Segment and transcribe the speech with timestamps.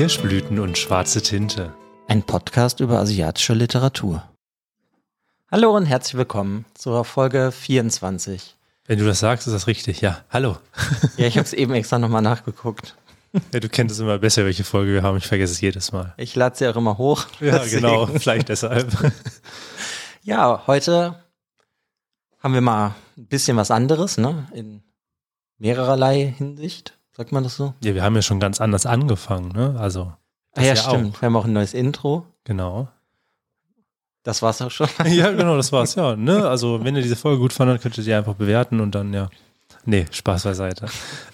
[0.00, 1.74] Kirschblüten und schwarze Tinte.
[2.08, 4.26] Ein Podcast über asiatische Literatur.
[5.50, 8.56] Hallo und herzlich willkommen zur Folge 24.
[8.86, 10.00] Wenn du das sagst, ist das richtig.
[10.00, 10.56] Ja, hallo.
[11.18, 12.96] Ja, ich habe es eben extra nochmal nachgeguckt.
[13.52, 15.18] Ja, du kennst es immer besser, welche Folge wir haben.
[15.18, 16.14] Ich vergesse es jedes Mal.
[16.16, 17.26] Ich lade sie auch immer hoch.
[17.38, 17.82] Ja, Deswegen.
[17.82, 18.06] genau.
[18.06, 18.90] Vielleicht deshalb.
[20.22, 21.22] Ja, heute
[22.38, 24.48] haben wir mal ein bisschen was anderes, ne?
[24.54, 24.82] In
[25.58, 26.98] mehrerlei Hinsicht.
[27.20, 27.74] Sagt man das so?
[27.84, 29.76] Ja, wir haben ja schon ganz anders angefangen, ne?
[29.78, 30.10] Also.
[30.56, 31.20] Ah, ja, das stimmt.
[31.20, 32.24] Wir haben auch ein neues Intro.
[32.44, 32.88] Genau.
[34.22, 34.88] Das war's auch schon.
[35.04, 36.16] Ja, genau, das war's, ja.
[36.16, 36.48] Ne?
[36.48, 39.28] Also, wenn ihr diese Folge gut fandet, könnt ihr die einfach bewerten und dann, ja.
[39.84, 40.86] Nee, Spaß beiseite.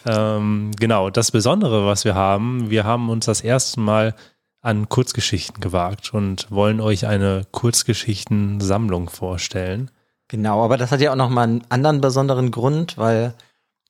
[0.07, 4.17] ähm, genau, das Besondere, was wir haben, wir haben uns das erste Mal
[4.63, 9.93] an Kurzgeschichten gewagt und wollen euch eine Kurzgeschichtensammlung vorstellen.
[10.27, 13.35] Genau, aber das hat ja auch nochmal einen anderen besonderen Grund, weil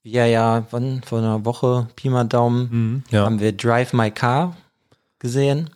[0.07, 3.25] wir ja, wann, vor einer Woche, Pi mal Daumen, Mhm, ja.
[3.25, 4.57] haben wir Drive My Car
[5.19, 5.69] gesehen.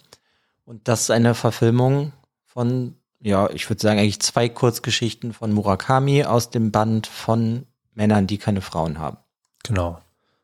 [0.64, 2.12] Und das ist eine Verfilmung
[2.46, 8.28] von, ja, ich würde sagen, eigentlich zwei Kurzgeschichten von Murakami aus dem Band von Männern,
[8.28, 9.16] die keine Frauen haben.
[9.64, 10.00] Genau.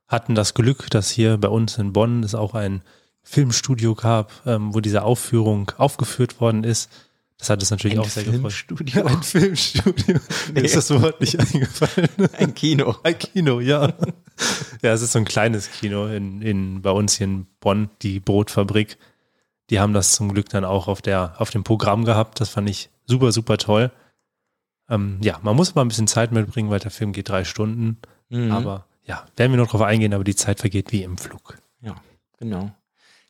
[0.09, 2.83] Hatten das Glück, dass hier bei uns in Bonn es auch ein
[3.23, 6.91] Filmstudio gab, ähm, wo diese Aufführung aufgeführt worden ist.
[7.39, 8.53] Das hat es natürlich Ein auch sehr gefreut.
[8.53, 9.05] Filmstudio?
[9.05, 10.15] Ein Filmstudio.
[10.53, 10.61] Mir Nee.
[10.63, 12.09] ist das Wort nicht eingefallen.
[12.39, 12.97] Ein Kino.
[13.03, 13.93] Ein Kino, ja.
[14.83, 18.21] Ja, es ist so ein kleines Kino in, in, bei uns hier in Bonn, die
[18.21, 18.97] Brotfabrik.
[19.69, 22.41] Die haben das zum Glück dann auch auf, der, auf dem Programm gehabt.
[22.41, 23.91] Das fand ich super, super toll.
[24.89, 27.99] Ähm, ja, man muss mal ein bisschen Zeit mitbringen, weil der Film geht drei Stunden.
[28.31, 28.51] Mhm.
[28.53, 31.59] Aber ja, werden wir noch drauf eingehen, aber die Zeit vergeht wie im Flug.
[31.83, 31.97] Ja,
[32.39, 32.75] genau.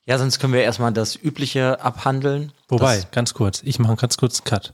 [0.07, 2.53] Ja, sonst können wir erstmal das Übliche abhandeln.
[2.69, 4.73] Wobei, Das, ganz kurz, ich mache einen ganz kurzen Cut.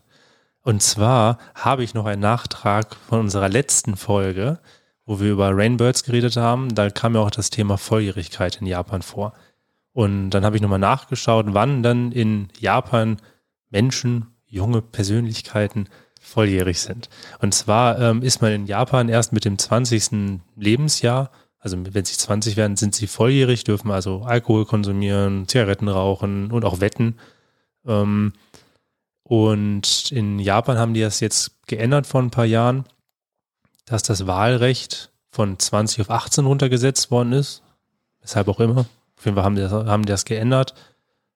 [0.62, 4.60] Und zwar habe ich noch einen Nachtrag von unserer letzten Folge,
[5.06, 6.74] wo wir über Rainbirds geredet haben.
[6.74, 9.32] Da kam ja auch das Thema Volljährigkeit in Japan vor.
[9.92, 13.16] Und dann habe ich nochmal nachgeschaut, wann dann in Japan
[13.70, 15.88] Menschen, junge Persönlichkeiten
[16.20, 17.08] volljährig sind.
[17.40, 20.40] Und zwar ähm, ist man in Japan erst mit dem 20.
[20.56, 21.30] Lebensjahr,
[21.62, 26.64] also wenn sie 20 werden, sind sie volljährig, dürfen also Alkohol konsumieren, Zigaretten rauchen und
[26.64, 27.16] auch wetten.
[27.86, 28.32] Ähm,
[29.22, 32.84] und in Japan haben die das jetzt geändert vor ein paar Jahren,
[33.84, 37.62] dass das Wahlrecht von 20 auf 18 runtergesetzt worden ist.
[38.20, 38.86] Weshalb auch immer.
[39.16, 40.74] Auf jeden Fall haben die das, haben die das geändert.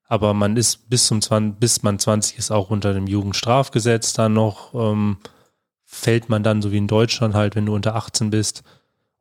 [0.09, 4.33] Aber man ist bis zum 20, bis man 20 ist auch unter dem Jugendstrafgesetz dann
[4.33, 5.19] noch, ähm,
[5.85, 8.65] fällt man dann so wie in Deutschland halt, wenn du unter 18 bist.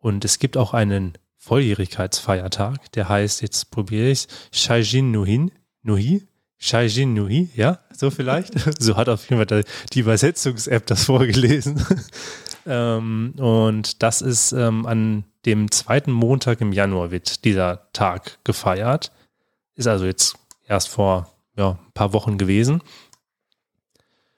[0.06, 5.52] Und es gibt auch einen Volljährigkeitsfeiertag, der heißt, jetzt probiere ich Shaijin Nuhin,
[5.82, 6.28] Nuhi,
[6.60, 8.54] Shaijin Nuhi, ja, so vielleicht.
[8.80, 9.64] so hat auf jeden Fall
[9.94, 11.84] die Übersetzungs-App das vorgelesen.
[12.68, 19.12] ähm, und das ist ähm, an dem zweiten Montag im Januar wird dieser Tag gefeiert.
[19.74, 20.36] Ist also jetzt
[20.68, 22.84] erst vor ja, ein paar Wochen gewesen.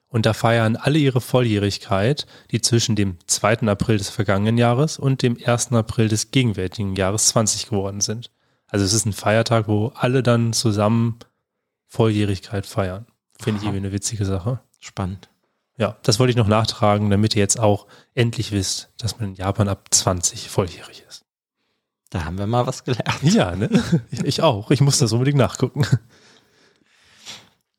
[0.09, 3.67] Und da feiern alle ihre Volljährigkeit, die zwischen dem 2.
[3.67, 5.73] April des vergangenen Jahres und dem 1.
[5.73, 8.31] April des gegenwärtigen Jahres 20 geworden sind.
[8.67, 11.19] Also es ist ein Feiertag, wo alle dann zusammen
[11.87, 13.05] Volljährigkeit feiern.
[13.39, 14.59] Finde ich irgendwie eine witzige Sache.
[14.79, 15.29] spannend.
[15.77, 17.85] Ja, das wollte ich noch nachtragen, damit ihr jetzt auch
[18.15, 21.23] endlich wisst, dass man in Japan ab 20 volljährig ist.
[22.09, 23.21] Da haben wir mal was gelernt.
[23.21, 23.69] Ja, ne?
[24.23, 24.71] Ich auch.
[24.71, 25.85] Ich muss das unbedingt nachgucken.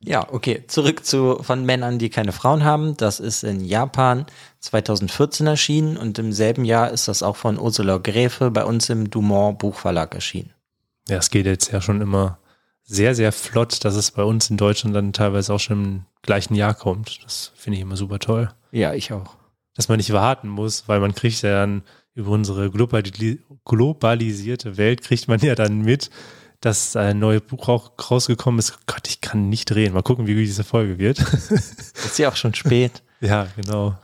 [0.01, 0.63] Ja, okay.
[0.67, 2.95] Zurück zu von Männern, die keine Frauen haben.
[2.95, 4.25] Das ist in Japan
[4.61, 9.09] 2014 erschienen und im selben Jahr ist das auch von Ursula Gräfe bei uns im
[9.09, 10.51] Dumont Buchverlag erschienen.
[11.09, 12.39] Ja, es geht jetzt ja schon immer
[12.83, 16.55] sehr, sehr flott, dass es bei uns in Deutschland dann teilweise auch schon im gleichen
[16.55, 17.23] Jahr kommt.
[17.23, 18.49] Das finde ich immer super toll.
[18.71, 19.35] Ja, ich auch.
[19.75, 21.83] Dass man nicht warten muss, weil man kriegt ja dann
[22.15, 26.09] über unsere globali- globalisierte Welt kriegt man ja dann mit,
[26.61, 28.85] dass ein neues Buch auch rausgekommen ist.
[28.85, 29.93] Gott, ich kann nicht reden.
[29.93, 31.19] Mal gucken, wie diese Folge wird.
[31.49, 33.01] Ist ja auch schon spät.
[33.21, 33.97] Ja, genau.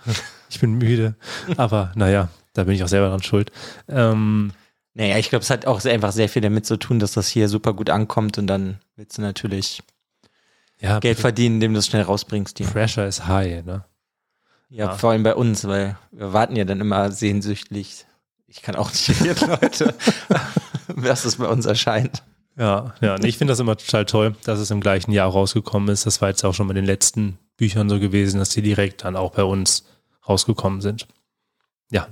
[0.49, 1.15] Ich bin müde.
[1.55, 3.49] Aber naja, da bin ich auch selber dran schuld.
[3.87, 4.51] Ähm,
[4.93, 7.47] Naja, ich glaube, es hat auch einfach sehr viel damit zu tun, dass das hier
[7.47, 9.81] super gut ankommt und dann willst du natürlich
[10.81, 12.57] ja, Geld verdienen, indem du es schnell rausbringst.
[12.57, 12.67] Hier.
[12.67, 13.85] Pressure is high, ne?
[14.69, 14.97] Ja, Ja.
[14.97, 18.05] vor allem bei uns, weil wir warten ja dann immer sehnsüchtig.
[18.47, 19.93] Ich kann auch nicht reden, Leute,
[20.87, 22.21] was es bei uns erscheint.
[22.57, 23.17] Ja, ja.
[23.17, 26.05] Nee, ich finde das immer total toll, dass es im gleichen Jahr rausgekommen ist.
[26.05, 29.15] Das war jetzt auch schon bei den letzten Büchern so gewesen, dass die direkt dann
[29.15, 29.85] auch bei uns
[30.27, 31.07] rausgekommen sind.
[31.91, 32.07] Ja,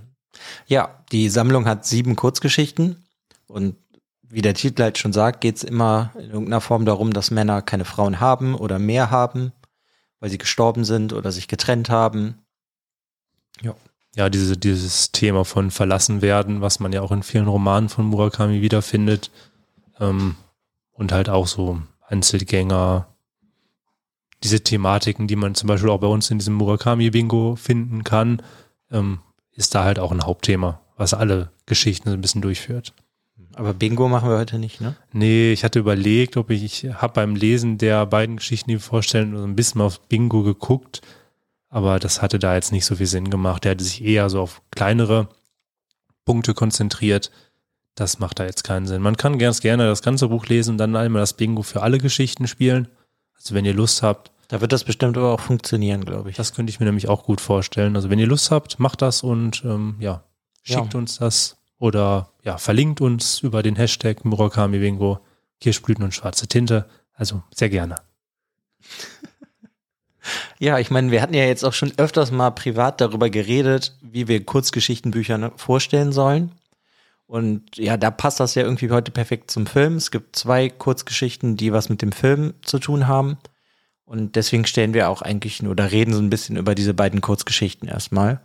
[0.67, 3.03] Ja, die Sammlung hat sieben Kurzgeschichten
[3.47, 3.75] und
[4.21, 7.61] wie der Titel halt schon sagt, geht es immer in irgendeiner Form darum, dass Männer
[7.61, 9.51] keine Frauen haben oder mehr haben,
[10.19, 12.39] weil sie gestorben sind oder sich getrennt haben.
[14.15, 18.05] ja, diese, dieses Thema von verlassen werden, was man ja auch in vielen Romanen von
[18.05, 19.31] Murakami wiederfindet.
[19.99, 20.35] Ähm,
[20.93, 23.07] und halt auch so Einzelgänger,
[24.43, 28.41] diese Thematiken, die man zum Beispiel auch bei uns in diesem Murakami-Bingo finden kann,
[28.91, 29.19] ähm,
[29.53, 32.93] ist da halt auch ein Hauptthema, was alle Geschichten so ein bisschen durchführt.
[33.55, 34.95] Aber Bingo machen wir heute nicht, ne?
[35.11, 38.81] Nee, ich hatte überlegt, ob ich, ich habe beim Lesen der beiden Geschichten, die wir
[38.81, 41.01] vorstellen, so ein bisschen auf Bingo geguckt,
[41.69, 43.63] aber das hatte da jetzt nicht so viel Sinn gemacht.
[43.63, 45.29] Der hatte sich eher so auf kleinere
[46.25, 47.31] Punkte konzentriert.
[47.95, 49.01] Das macht da jetzt keinen Sinn.
[49.01, 51.99] Man kann ganz gerne das ganze Buch lesen und dann einmal das Bingo für alle
[51.99, 52.87] Geschichten spielen.
[53.35, 54.31] Also wenn ihr Lust habt.
[54.47, 56.35] Da wird das bestimmt aber auch funktionieren, glaube ich.
[56.35, 57.95] Das könnte ich mir nämlich auch gut vorstellen.
[57.95, 60.23] Also wenn ihr Lust habt, macht das und ähm, ja,
[60.63, 60.99] schickt ja.
[60.99, 65.19] uns das oder ja, verlinkt uns über den Hashtag Murakami Bingo,
[65.59, 66.85] Kirschblüten und schwarze Tinte.
[67.13, 67.95] Also sehr gerne.
[70.57, 74.29] Ja, ich meine, wir hatten ja jetzt auch schon öfters mal privat darüber geredet, wie
[74.29, 76.53] wir Kurzgeschichtenbücher vorstellen sollen.
[77.25, 79.95] Und ja, da passt das ja irgendwie heute perfekt zum Film.
[79.95, 83.37] Es gibt zwei Kurzgeschichten, die was mit dem Film zu tun haben.
[84.05, 87.21] Und deswegen stellen wir auch eigentlich nur oder reden so ein bisschen über diese beiden
[87.21, 88.41] Kurzgeschichten erstmal.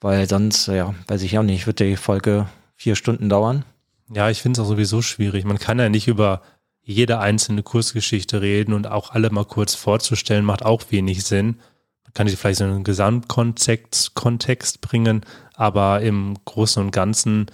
[0.00, 3.64] Weil sonst, ja, weiß ich auch nicht, wird die Folge vier Stunden dauern.
[4.12, 5.44] Ja, ich finde es auch sowieso schwierig.
[5.44, 6.42] Man kann ja nicht über
[6.82, 11.60] jede einzelne Kursgeschichte reden und auch alle mal kurz vorzustellen, macht auch wenig Sinn.
[12.04, 15.24] Man kann die vielleicht so einen Gesamtkontext Kontext bringen,
[15.54, 17.46] aber im Großen und Ganzen,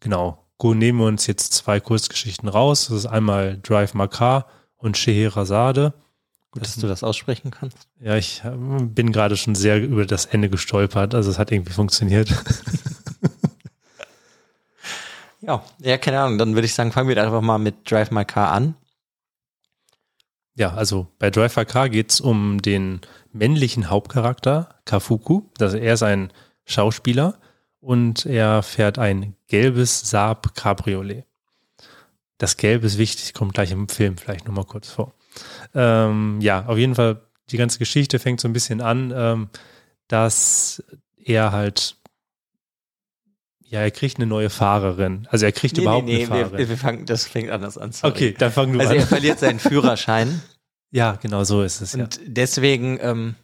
[0.00, 2.88] genau, nehmen wir uns jetzt zwei Kurzgeschichten raus.
[2.88, 5.94] Das ist einmal Drive Makar und Scheherazade.
[6.50, 7.88] Gut, dass du das aussprechen kannst.
[8.00, 11.14] Ja, ich äh, bin gerade schon sehr über das Ende gestolpert.
[11.14, 12.28] Also es hat irgendwie funktioniert.
[15.40, 16.38] Ja, ja, keine Ahnung.
[16.38, 18.74] Dann würde ich sagen, fangen wir einfach mal mit Drive My Car an.
[20.54, 23.00] Ja, also bei Drive My Car geht es um den
[23.32, 25.42] männlichen Hauptcharakter, Kafuku.
[25.58, 26.32] Also er ist ein
[26.64, 27.39] Schauspieler
[27.80, 31.24] und er fährt ein gelbes Saab Cabriolet.
[32.38, 35.12] Das Gelb ist wichtig, kommt gleich im Film vielleicht nochmal kurz vor.
[35.74, 39.48] Ähm, ja, auf jeden Fall, die ganze Geschichte fängt so ein bisschen an, ähm,
[40.08, 40.82] dass
[41.16, 41.96] er halt
[43.70, 45.28] ja, er kriegt eine neue Fahrerin.
[45.30, 46.58] Also er kriegt nee, überhaupt nee, nee, eine Fahrerin.
[46.58, 47.92] Wir, wir fangen, das fängt anders an.
[47.92, 48.10] Sorry.
[48.12, 48.98] Okay, dann fangen wir also an.
[48.98, 50.42] Also er verliert seinen Führerschein.
[50.90, 51.94] ja, genau so ist es.
[51.94, 52.22] Und ja.
[52.26, 53.36] deswegen ähm,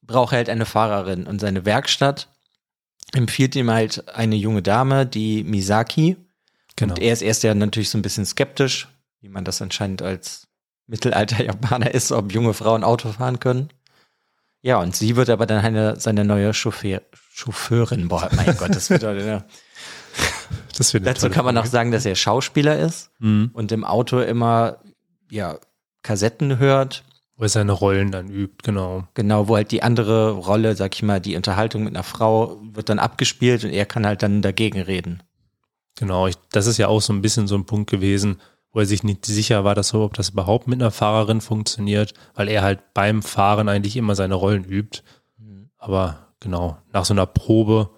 [0.00, 1.26] braucht er halt eine Fahrerin.
[1.26, 2.28] Und seine Werkstatt
[3.14, 6.16] empfiehlt ihm halt eine junge Dame, die Misaki.
[6.76, 6.94] Genau.
[6.94, 8.88] Und er ist erst ja natürlich so ein bisschen skeptisch,
[9.20, 10.48] wie man das anscheinend als
[10.86, 13.70] Mittelalter-Japaner ist, ob junge Frauen Auto fahren können.
[14.60, 17.02] Ja, und sie wird aber dann eine, seine neue Chauffeur,
[17.32, 18.08] Chauffeurin.
[18.08, 19.44] Boah, mein Gott, das wird eine,
[20.78, 23.50] das wird Dazu kann man noch sagen, dass er Schauspieler ist mhm.
[23.52, 24.78] und im Auto immer
[25.30, 25.58] ja
[26.02, 27.04] Kassetten hört.
[27.36, 29.08] Wo er seine Rollen dann übt, genau.
[29.14, 32.88] Genau, wo halt die andere Rolle, sag ich mal, die Unterhaltung mit einer Frau wird
[32.88, 35.22] dann abgespielt und er kann halt dann dagegen reden.
[35.96, 38.40] Genau, ich, das ist ja auch so ein bisschen so ein Punkt gewesen,
[38.72, 42.48] wo er sich nicht sicher war, dass ob das überhaupt mit einer Fahrerin funktioniert, weil
[42.48, 45.02] er halt beim Fahren eigentlich immer seine Rollen übt.
[45.78, 47.90] Aber genau, nach so einer Probe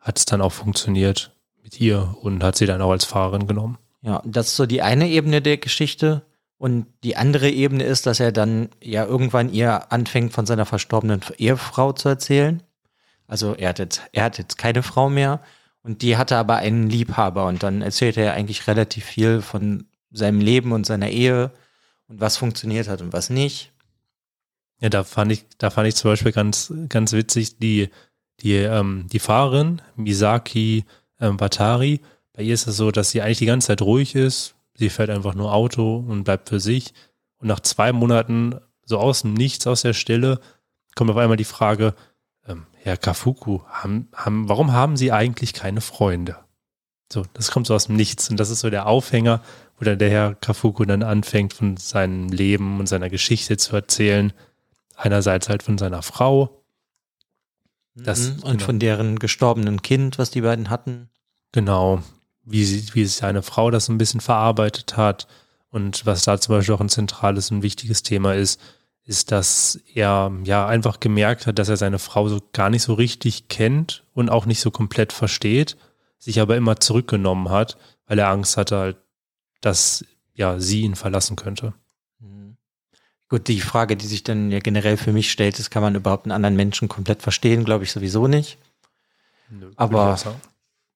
[0.00, 1.32] hat es dann auch funktioniert
[1.62, 3.78] mit ihr und hat sie dann auch als Fahrerin genommen.
[4.02, 6.22] Ja, das ist so die eine Ebene der Geschichte.
[6.58, 11.20] Und die andere Ebene ist, dass er dann ja irgendwann ihr anfängt, von seiner verstorbenen
[11.38, 12.62] Ehefrau zu erzählen.
[13.28, 15.40] Also er hat jetzt, er hat jetzt keine Frau mehr
[15.82, 20.40] und die hatte aber einen Liebhaber und dann erzählt er eigentlich relativ viel von seinem
[20.40, 21.52] Leben und seiner Ehe
[22.08, 23.72] und was funktioniert hat und was nicht.
[24.80, 27.90] Ja, da fand ich, da fand ich zum Beispiel ganz, ganz witzig die,
[28.40, 30.84] die, ähm, die Fahrerin, Misaki
[31.20, 32.00] ähm, Watari.
[32.32, 34.54] Bei ihr ist es so, dass sie eigentlich die ganze Zeit ruhig ist.
[34.78, 36.94] Sie fährt einfach nur Auto und bleibt für sich.
[37.38, 38.54] Und nach zwei Monaten,
[38.84, 40.40] so aus dem Nichts, aus der Stille,
[40.94, 41.94] kommt auf einmal die Frage,
[42.46, 46.36] ähm, Herr Kafuku, haben, haben, warum haben Sie eigentlich keine Freunde?
[47.12, 48.30] So, das kommt so aus dem Nichts.
[48.30, 49.42] Und das ist so der Aufhänger,
[49.78, 54.32] wo dann der Herr Kafuku dann anfängt, von seinem Leben und seiner Geschichte zu erzählen.
[54.94, 56.62] Einerseits halt von seiner Frau,
[57.94, 58.42] das, mhm.
[58.42, 58.64] und genau.
[58.64, 61.08] von deren gestorbenen Kind, was die beiden hatten.
[61.52, 62.02] Genau,
[62.50, 65.26] wie, wie seine Frau das ein bisschen verarbeitet hat
[65.70, 68.60] und was da zum Beispiel auch ein zentrales und wichtiges Thema ist,
[69.04, 72.94] ist, dass er ja einfach gemerkt hat, dass er seine Frau so gar nicht so
[72.94, 75.76] richtig kennt und auch nicht so komplett versteht,
[76.18, 78.96] sich aber immer zurückgenommen hat, weil er Angst hatte halt,
[79.60, 81.72] dass ja sie ihn verlassen könnte.
[83.28, 86.24] Gut, die Frage, die sich dann ja generell für mich stellt, ist, kann man überhaupt
[86.24, 87.64] einen anderen Menschen komplett verstehen?
[87.64, 88.56] Glaube ich sowieso nicht.
[89.50, 90.18] Nö, Aber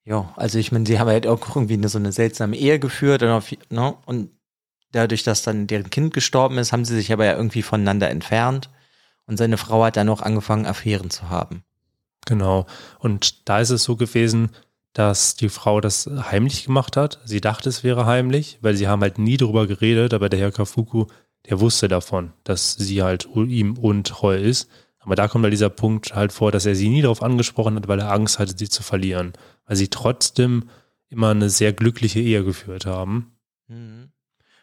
[0.04, 3.22] ja, also ich meine, sie haben halt auch irgendwie eine, so eine seltsame Ehe geführt
[3.22, 3.94] und, auf, ne?
[4.06, 4.30] und
[4.90, 8.70] dadurch, dass dann deren Kind gestorben ist, haben sie sich aber ja irgendwie voneinander entfernt
[9.26, 11.64] und seine Frau hat dann auch angefangen, Affären zu haben.
[12.26, 12.66] Genau.
[12.98, 14.50] Und da ist es so gewesen,
[14.92, 17.20] dass die Frau das heimlich gemacht hat.
[17.24, 20.52] Sie dachte, es wäre heimlich, weil sie haben halt nie darüber geredet, aber der Herr
[20.52, 21.06] Kafuku,
[21.48, 24.68] der wusste davon, dass sie halt ihm untreu ist.
[25.02, 27.88] Aber da kommt halt dieser Punkt halt vor, dass er sie nie darauf angesprochen hat,
[27.88, 29.32] weil er Angst hatte, sie zu verlieren.
[29.66, 30.68] Weil sie trotzdem
[31.08, 33.32] immer eine sehr glückliche Ehe geführt haben.
[33.68, 34.10] Mhm.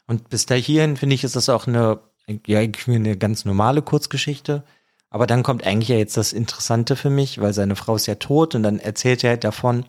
[0.08, 2.00] Und bis dahin finde ich, ist das auch eine,
[2.48, 4.64] ja, eine ganz normale Kurzgeschichte.
[5.10, 8.16] Aber dann kommt eigentlich ja jetzt das Interessante für mich, weil seine Frau ist ja
[8.16, 9.86] tot und dann erzählt er halt davon,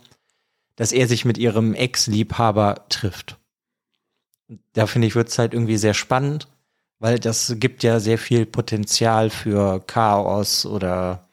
[0.77, 3.39] dass er sich mit ihrem Ex-Liebhaber trifft.
[4.73, 6.49] Da finde ich, wird es halt irgendwie sehr spannend,
[7.01, 11.29] weil das gibt ja sehr viel Potenzial für Chaos oder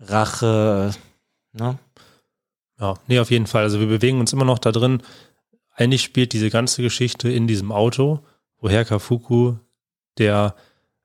[0.00, 0.92] Rache,
[1.52, 1.78] ne?
[2.80, 3.62] Ja, nee, auf jeden Fall.
[3.62, 5.00] Also wir bewegen uns immer noch da drin.
[5.70, 8.18] Eigentlich spielt diese ganze Geschichte in diesem Auto,
[8.58, 9.54] wo Herr Kafuku,
[10.18, 10.56] der,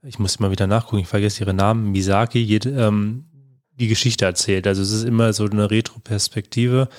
[0.02, 3.26] ich muss immer wieder nachgucken, ich vergesse ihre Namen, Misaki, ähm,
[3.72, 4.66] die Geschichte erzählt.
[4.66, 6.90] Also es ist immer so eine Retro-Perspektive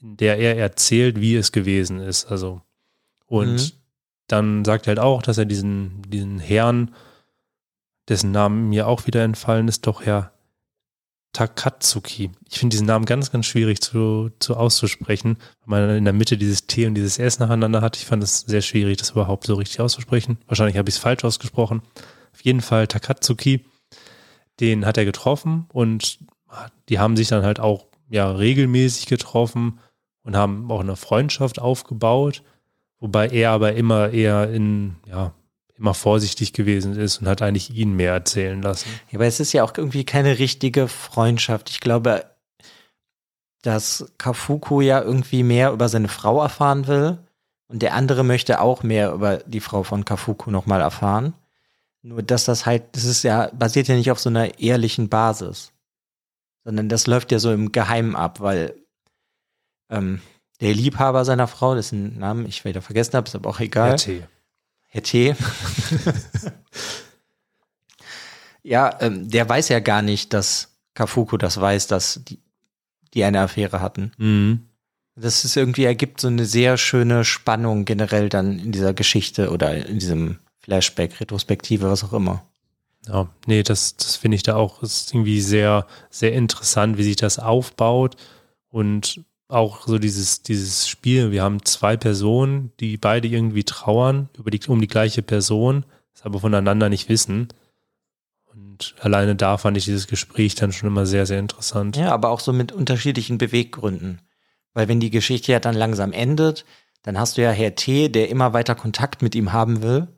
[0.00, 2.26] in der er erzählt, wie es gewesen ist.
[2.26, 2.60] Also,
[3.26, 3.70] und mhm.
[4.26, 6.94] Dann sagt er halt auch, dass er diesen, diesen Herrn,
[8.08, 10.32] dessen Namen mir auch wieder entfallen ist, doch Herr
[11.32, 12.30] Takatsuki.
[12.48, 16.38] Ich finde diesen Namen ganz, ganz schwierig zu, zu auszusprechen, weil man in der Mitte
[16.38, 17.96] dieses T und dieses S nacheinander hat.
[17.96, 20.38] Ich fand es sehr schwierig, das überhaupt so richtig auszusprechen.
[20.46, 21.82] Wahrscheinlich habe ich es falsch ausgesprochen.
[22.32, 23.66] Auf jeden Fall Takatsuki,
[24.60, 26.20] den hat er getroffen und
[26.88, 29.80] die haben sich dann halt auch ja regelmäßig getroffen
[30.22, 32.42] und haben auch eine Freundschaft aufgebaut,
[33.00, 35.32] wobei er aber immer eher in, ja,
[35.78, 38.88] immer vorsichtig gewesen ist und hat eigentlich ihn mehr erzählen lassen.
[39.10, 41.70] Ja, aber es ist ja auch irgendwie keine richtige Freundschaft.
[41.70, 42.24] Ich glaube,
[43.62, 47.18] dass Kafuku ja irgendwie mehr über seine Frau erfahren will
[47.68, 51.34] und der andere möchte auch mehr über die Frau von Kafuku nochmal erfahren.
[52.02, 55.72] Nur dass das halt, das ist ja, basiert ja nicht auf so einer ehrlichen Basis,
[56.64, 58.76] sondern das läuft ja so im Geheimen ab, weil
[59.90, 60.20] ähm,
[60.60, 63.90] der Liebhaber seiner Frau, dessen Namen ich wieder vergessen habe, ist aber auch egal.
[63.90, 64.22] Herr T.
[64.88, 65.36] Herr T.
[68.62, 72.40] ja, ähm, der weiß ja gar nicht, dass Kafuku das weiß, dass die,
[73.14, 74.12] die eine Affäre hatten.
[74.16, 74.68] Mhm.
[75.14, 79.86] Das ist irgendwie ergibt so eine sehr schöne Spannung generell dann in dieser Geschichte oder
[79.86, 82.46] in diesem Flashback, Retrospektive, was auch immer.
[83.06, 87.16] Ja, nee, das, das finde ich da auch ist irgendwie sehr, sehr interessant, wie sich
[87.16, 88.16] das aufbaut
[88.68, 94.50] und auch so dieses, dieses Spiel, wir haben zwei Personen, die beide irgendwie trauern über
[94.50, 95.84] die, um die gleiche Person,
[96.14, 97.48] es aber voneinander nicht wissen.
[98.52, 101.96] Und alleine da fand ich dieses Gespräch dann schon immer sehr, sehr interessant.
[101.96, 104.20] Ja, aber auch so mit unterschiedlichen Beweggründen.
[104.74, 106.64] Weil wenn die Geschichte ja dann langsam endet,
[107.02, 110.08] dann hast du ja Herr T., der immer weiter Kontakt mit ihm haben will.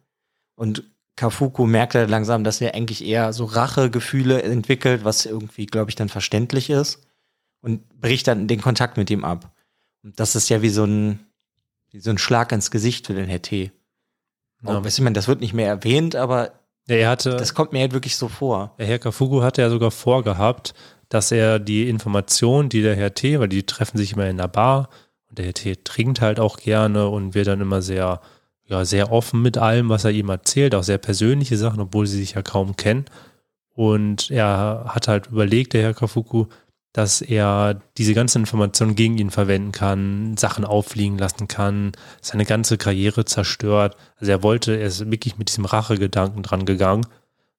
[0.55, 0.85] Und
[1.17, 5.97] Kafuku merkt ja langsam, dass er eigentlich eher so Rachegefühle entwickelt, was irgendwie, glaube ich,
[5.97, 7.08] dann verständlich ist
[7.61, 9.53] und bricht dann den Kontakt mit ihm ab.
[10.03, 11.21] Und das ist ja wie so ein,
[11.91, 13.73] wie so ein Schlag ins Gesicht für den Herr T.
[14.63, 14.79] Ja.
[14.79, 16.53] Oh, weißt du, man, das wird nicht mehr erwähnt, aber
[16.89, 18.75] ja, er hatte, das kommt mir halt wirklich so vor.
[18.79, 20.75] Der Herr Kafugu hatte ja sogar vorgehabt,
[21.09, 24.49] dass er die Information, die der Herr T., weil die treffen sich immer in der
[24.49, 24.89] Bar
[25.29, 25.77] und der Herr T.
[25.77, 28.21] trinkt halt auch gerne und wird dann immer sehr,
[28.65, 32.19] ja, sehr offen mit allem, was er ihm erzählt, auch sehr persönliche Sachen, obwohl sie
[32.19, 33.05] sich ja kaum kennen.
[33.75, 36.47] Und er hat halt überlegt, der Herr Kafuku,
[36.93, 42.79] dass er diese ganzen Informationen gegen ihn verwenden kann, Sachen auffliegen lassen kann, seine ganze
[42.79, 43.97] Karriere zerstört.
[44.17, 47.07] Also er wollte, er ist wirklich mit diesem Rachegedanken dran gegangen,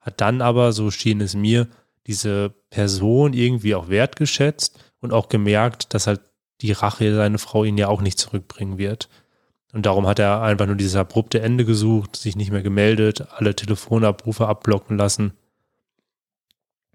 [0.02, 1.68] hat dann aber, so schien es mir,
[2.08, 6.22] diese Person irgendwie auch wertgeschätzt und auch gemerkt, dass halt
[6.62, 9.10] die Rache seine Frau ihn ja auch nicht zurückbringen wird.
[9.72, 13.56] Und darum hat er einfach nur dieses abrupte Ende gesucht, sich nicht mehr gemeldet, alle
[13.56, 15.34] Telefonabrufe abblocken lassen.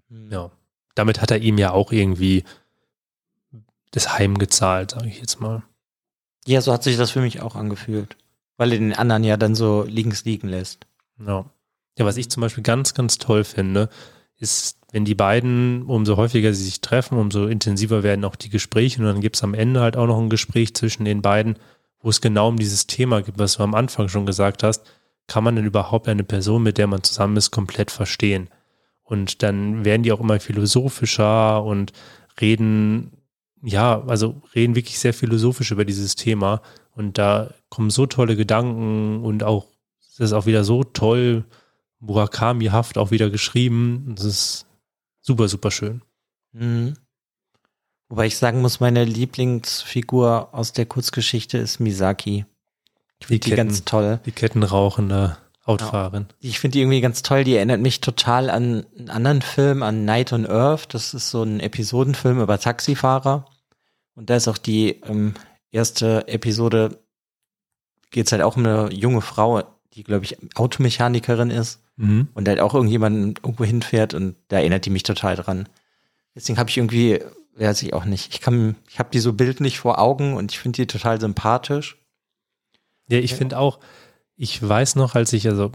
[0.09, 0.29] Hm.
[0.29, 0.51] Ja
[0.95, 2.43] damit hat er ihm ja auch irgendwie
[3.91, 5.63] das Heim gezahlt, sage ich jetzt mal.
[6.47, 8.17] Ja, so hat sich das für mich auch angefühlt.
[8.57, 10.85] Weil er den anderen ja dann so links liegen lässt.
[11.19, 11.45] Ja.
[11.97, 13.89] Ja, was ich zum Beispiel ganz, ganz toll finde,
[14.37, 18.99] ist, wenn die beiden, umso häufiger sie sich treffen, umso intensiver werden auch die Gespräche
[18.99, 21.57] und dann gibt es am Ende halt auch noch ein Gespräch zwischen den beiden,
[22.01, 24.83] wo es genau um dieses Thema geht, was du am Anfang schon gesagt hast.
[25.27, 28.49] Kann man denn überhaupt eine Person, mit der man zusammen ist, komplett verstehen?
[29.05, 31.93] Und dann werden die auch immer philosophischer und
[32.41, 33.11] reden,
[33.63, 36.61] ja, also reden wirklich sehr philosophisch über dieses Thema.
[36.91, 39.67] Und da kommen so tolle Gedanken und auch,
[40.17, 41.45] das ist auch wieder so toll,
[41.99, 44.15] Murakami-haft auch wieder geschrieben.
[44.15, 44.65] Das ist
[45.21, 46.01] super, super schön.
[46.51, 46.95] Mhm.
[48.09, 52.45] Wobei ich sagen muss, meine Lieblingsfigur aus der Kurzgeschichte ist Misaki.
[53.19, 54.19] Ich finde die, die ganz toll.
[54.25, 55.37] Die Kettenrauchende.
[55.65, 56.27] Autofahrerin.
[56.29, 56.49] Ja.
[56.49, 57.43] Ich finde die irgendwie ganz toll.
[57.43, 60.93] Die erinnert mich total an einen anderen Film, an Night on Earth.
[60.93, 63.45] Das ist so ein Episodenfilm über Taxifahrer.
[64.15, 65.33] Und da ist auch die ähm,
[65.71, 66.99] erste Episode,
[68.11, 72.27] geht es halt auch um eine junge Frau, die, glaube ich, Automechanikerin ist Mhm.
[72.33, 75.69] und halt auch irgendjemanden irgendwo hinfährt und da erinnert die mich total dran.
[76.35, 77.21] Deswegen habe ich irgendwie,
[77.55, 80.59] weiß ich auch nicht, ich kann, ich habe die so bildlich vor Augen und ich
[80.59, 81.97] finde die total sympathisch.
[83.07, 83.79] Ja, ich finde auch,
[84.35, 85.71] ich weiß noch, als ich, also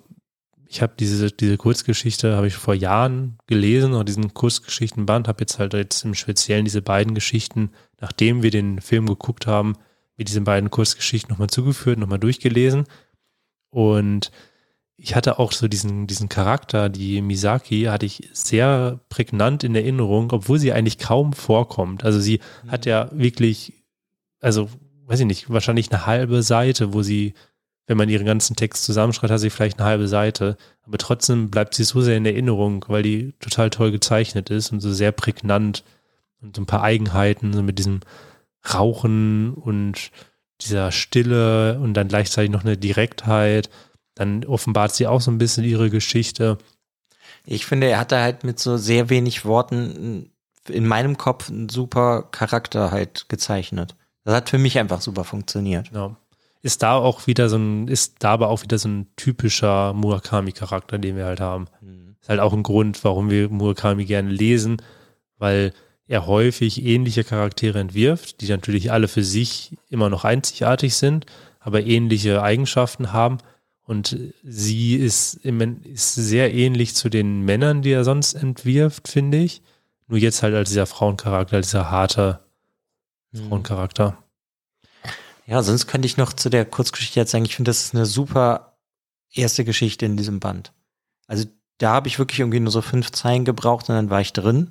[0.67, 5.59] ich habe diese, diese Kurzgeschichte, habe ich vor Jahren gelesen, und diesen Kurzgeschichtenband, habe jetzt
[5.59, 9.75] halt jetzt im Speziellen diese beiden Geschichten, nachdem wir den Film geguckt haben,
[10.17, 12.85] mir diese beiden Kurzgeschichten nochmal zugeführt, nochmal durchgelesen.
[13.71, 14.31] Und
[14.97, 20.31] ich hatte auch so diesen, diesen Charakter, die Misaki, hatte ich sehr prägnant in Erinnerung,
[20.31, 22.05] obwohl sie eigentlich kaum vorkommt.
[22.05, 23.73] Also sie hat ja wirklich,
[24.41, 24.69] also
[25.07, 27.35] weiß ich nicht, wahrscheinlich eine halbe Seite, wo sie,
[27.91, 30.57] wenn man ihren ganzen Text zusammenschreibt, hat sie vielleicht eine halbe Seite.
[30.85, 34.79] Aber trotzdem bleibt sie so sehr in Erinnerung, weil die total toll gezeichnet ist und
[34.79, 35.83] so sehr prägnant
[36.41, 37.99] und so ein paar Eigenheiten, so mit diesem
[38.73, 40.13] Rauchen und
[40.61, 43.71] dieser Stille und dann gleichzeitig noch eine Direktheit.
[44.15, 46.59] Dann offenbart sie auch so ein bisschen ihre Geschichte.
[47.45, 50.31] Ich finde, er hat da halt mit so sehr wenig Worten
[50.69, 53.97] in meinem Kopf einen super Charakter halt gezeichnet.
[54.23, 55.91] Das hat für mich einfach super funktioniert.
[55.93, 56.15] Ja.
[56.63, 60.99] Ist da auch wieder so ein, ist da aber auch wieder so ein typischer Murakami-Charakter,
[60.99, 61.69] den wir halt haben.
[62.21, 64.83] Ist halt auch ein Grund, warum wir Murakami gerne lesen,
[65.39, 65.73] weil
[66.07, 71.25] er häufig ähnliche Charaktere entwirft, die natürlich alle für sich immer noch einzigartig sind,
[71.61, 73.39] aber ähnliche Eigenschaften haben.
[73.85, 79.39] Und sie ist, im, ist sehr ähnlich zu den Männern, die er sonst entwirft, finde
[79.39, 79.63] ich.
[80.09, 82.41] Nur jetzt halt als dieser Frauencharakter, als dieser harte
[83.33, 84.19] Frauencharakter.
[85.51, 88.07] Ja, sonst könnte ich noch zu der Kurzgeschichte jetzt sagen, ich finde, das ist eine
[88.07, 88.79] super
[89.33, 90.73] erste Geschichte in diesem Band.
[91.27, 91.47] Also
[91.79, 94.71] da habe ich wirklich irgendwie nur so fünf Zeilen gebraucht und dann war ich drin.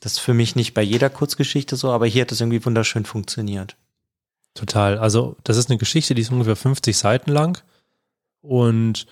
[0.00, 3.04] Das ist für mich nicht bei jeder Kurzgeschichte so, aber hier hat es irgendwie wunderschön
[3.04, 3.76] funktioniert.
[4.54, 4.98] Total.
[4.98, 7.62] Also, das ist eine Geschichte, die ist ungefähr 50 Seiten lang.
[8.40, 9.06] Und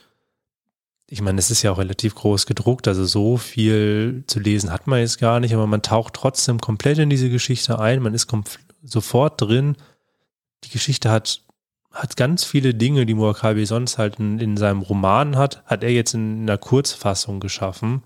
[1.08, 4.88] ich meine, es ist ja auch relativ groß gedruckt, also so viel zu lesen hat
[4.88, 8.28] man jetzt gar nicht, aber man taucht trotzdem komplett in diese Geschichte ein, man ist
[8.82, 9.76] sofort drin.
[10.64, 11.42] Die Geschichte hat,
[11.92, 15.90] hat ganz viele Dinge, die Murakami sonst halt in, in seinem Roman hat, hat er
[15.90, 18.02] jetzt in einer Kurzfassung geschaffen.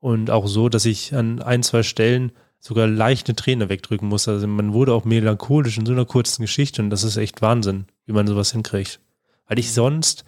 [0.00, 4.28] Und auch so, dass ich an ein, zwei Stellen sogar leicht eine Träne wegdrücken muss.
[4.28, 7.86] Also man wurde auch melancholisch in so einer kurzen Geschichte und das ist echt Wahnsinn,
[8.06, 9.00] wie man sowas hinkriegt.
[9.48, 10.24] Weil ich sonst,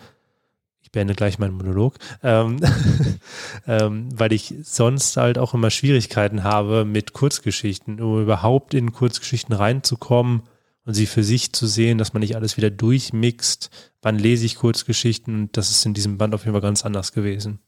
[0.80, 2.58] ich beende gleich meinen Monolog, ähm,
[3.66, 9.54] ähm, weil ich sonst halt auch immer Schwierigkeiten habe mit Kurzgeschichten, um überhaupt in Kurzgeschichten
[9.54, 10.42] reinzukommen
[10.84, 13.70] und sie für sich zu sehen, dass man nicht alles wieder durchmixt.
[14.00, 15.50] Wann lese ich Kurzgeschichten?
[15.52, 17.60] Das ist in diesem Band auf jeden Fall ganz anders gewesen.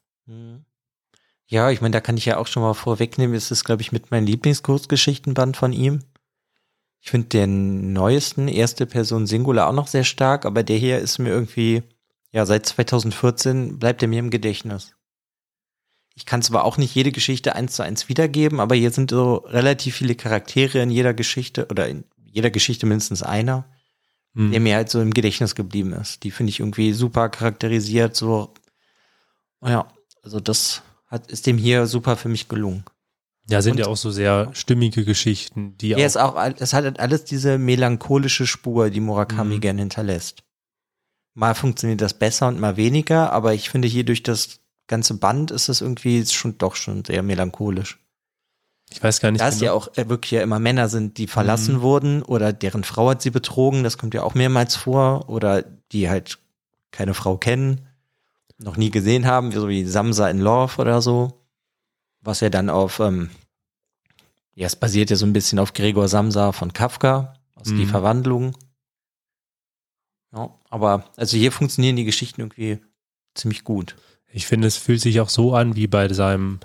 [1.46, 3.92] Ja, ich meine, da kann ich ja auch schon mal vorwegnehmen, es ist, glaube ich,
[3.92, 6.00] mit meinem Lieblingskurzgeschichtenband von ihm.
[7.00, 11.18] Ich finde den neuesten, erste Person Singular auch noch sehr stark, aber der hier ist
[11.18, 11.82] mir irgendwie,
[12.32, 14.94] ja, seit 2014 bleibt er mir im Gedächtnis.
[16.14, 19.34] Ich kann zwar auch nicht jede Geschichte eins zu eins wiedergeben, aber hier sind so
[19.34, 23.64] relativ viele Charaktere in jeder Geschichte oder in jeder Geschichte mindestens einer,
[24.34, 24.50] Hm.
[24.50, 26.24] der mir halt so im Gedächtnis geblieben ist.
[26.24, 28.52] Die finde ich irgendwie super charakterisiert, so,
[29.64, 29.86] ja,
[30.22, 32.84] also das hat, ist dem hier super für mich gelungen.
[33.48, 36.72] Ja, sind Und- ja auch so sehr stimmige Geschichten, die Ja, auch ist auch, es
[36.72, 39.60] hat halt alles diese melancholische Spur, die Murakami Mhm.
[39.60, 40.42] gern hinterlässt.
[41.34, 45.50] Mal funktioniert das besser und mal weniger, aber ich finde hier durch das ganze Band
[45.50, 47.98] ist es irgendwie schon doch schon sehr melancholisch.
[48.94, 49.40] Ich weiß gar nicht.
[49.40, 51.80] Da es ja genau- auch äh, wirklich ja immer Männer sind, die verlassen Mhm.
[51.82, 56.08] wurden oder deren Frau hat sie betrogen, das kommt ja auch mehrmals vor, oder die
[56.08, 56.38] halt
[56.92, 57.86] keine Frau kennen,
[58.58, 61.40] noch nie gesehen haben, so wie Samsa in Love oder so.
[62.20, 63.30] Was ja dann auf, ähm,
[64.54, 67.88] ja, es basiert ja so ein bisschen auf Gregor Samsa von Kafka, aus Die Mhm.
[67.88, 68.56] Verwandlung.
[70.32, 72.78] Ja, aber also hier funktionieren die Geschichten irgendwie
[73.34, 73.96] ziemlich gut.
[74.32, 76.60] Ich finde, es fühlt sich auch so an wie bei seinem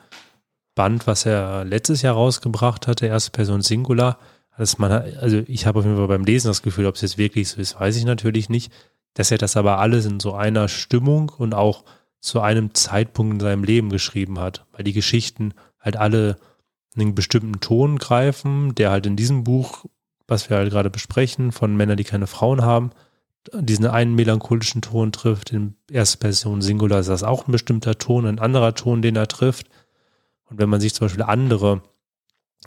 [0.79, 4.17] Band, was er letztes Jahr rausgebracht hatte, erste Person Singular.
[4.57, 7.17] Dass man, also ich habe auf jeden Fall beim Lesen das Gefühl, ob es jetzt
[7.17, 8.71] wirklich so ist, weiß ich natürlich nicht,
[9.13, 11.83] dass er das aber alles in so einer Stimmung und auch
[12.21, 16.37] zu einem Zeitpunkt in seinem Leben geschrieben hat, weil die Geschichten halt alle
[16.95, 19.83] einen bestimmten Ton greifen, der halt in diesem Buch,
[20.29, 22.91] was wir halt gerade besprechen, von Männern, die keine Frauen haben,
[23.53, 25.51] diesen einen melancholischen Ton trifft.
[25.51, 29.27] In erster Person Singular ist das auch ein bestimmter Ton, ein anderer Ton, den er
[29.27, 29.67] trifft.
[30.49, 31.81] Und wenn man sich zum Beispiel andere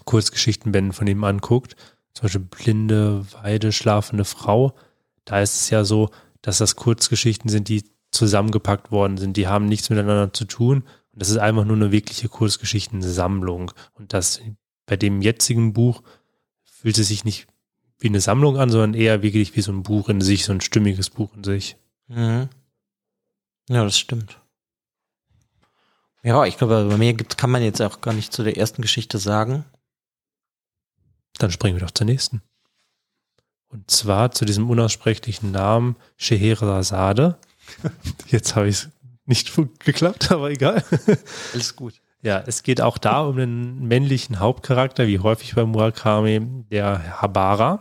[0.05, 1.77] Kurzgeschichtenbände von ihm anguckt,
[2.15, 4.75] zum Beispiel Blinde, Weide, schlafende Frau,
[5.25, 6.11] da ist es ja so,
[6.43, 9.37] dass das Kurzgeschichten sind, die zusammengepackt worden sind.
[9.37, 10.83] Die haben nichts miteinander zu tun.
[11.13, 13.73] Und das ist einfach nur eine wirkliche Kurzgeschichtensammlung.
[13.95, 14.41] Und das
[14.87, 16.03] bei dem jetzigen Buch
[16.65, 17.47] fühlt es sich nicht
[17.99, 20.61] wie eine Sammlung an, sondern eher wirklich wie so ein Buch in sich, so ein
[20.61, 21.77] stimmiges Buch in sich.
[22.09, 22.49] Mhm.
[23.69, 24.42] Ja, das stimmt.
[26.25, 28.83] Ja, ich glaube, bei mir gibt, kann man jetzt auch gar nicht zu der ersten
[28.83, 29.65] Geschichte sagen.
[31.39, 32.43] Dann springen wir doch zur nächsten.
[33.69, 37.39] Und zwar zu diesem unaussprechlichen Namen Scheherazade.
[38.27, 38.89] Jetzt habe ich es
[39.25, 40.85] nicht geklappt, aber egal.
[41.55, 41.95] Alles gut.
[42.21, 47.81] Ja, es geht auch da um den männlichen Hauptcharakter, wie häufig bei Murakami, der Habara.